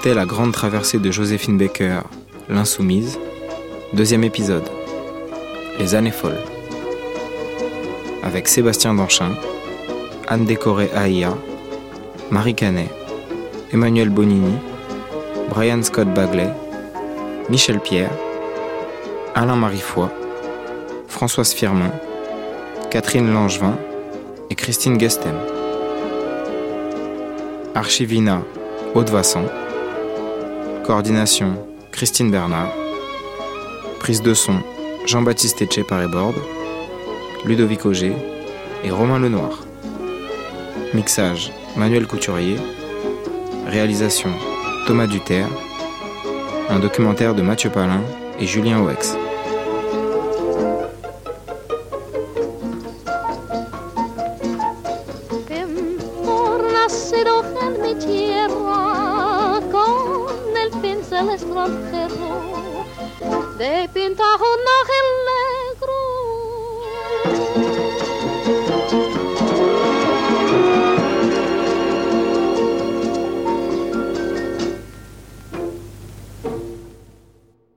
[0.03, 1.99] C'était la grande traversée de Joséphine Baker,
[2.49, 3.19] L'Insoumise,
[3.93, 4.67] deuxième épisode,
[5.79, 6.41] Les années folles,
[8.23, 9.33] avec Sébastien Danchin,
[10.27, 11.37] Anne Décoré Aïa,
[12.31, 12.91] Marie Canet,
[13.75, 14.55] Emmanuel Bonini,
[15.51, 16.49] Brian Scott Bagley,
[17.51, 18.13] Michel Pierre,
[19.35, 20.09] Alain Marifoy,
[21.09, 21.93] Françoise Firmin,
[22.91, 23.77] Catherine Langevin
[24.49, 25.37] et Christine Gestem.
[27.75, 28.41] Archivina,
[28.95, 29.45] Haute Vassan.
[30.91, 31.57] Coordination,
[31.93, 32.73] Christine Bernard.
[34.01, 34.61] Prise de son,
[35.07, 35.85] Jean-Baptiste Etche.
[37.45, 38.13] Ludovic Auger
[38.83, 39.61] et Romain Lenoir.
[40.93, 42.57] Mixage, Manuel Couturier.
[43.69, 44.31] Réalisation,
[44.89, 45.47] Thomas Duterre.
[46.69, 48.03] Un documentaire de Mathieu Palin
[48.41, 49.17] et Julien Oex.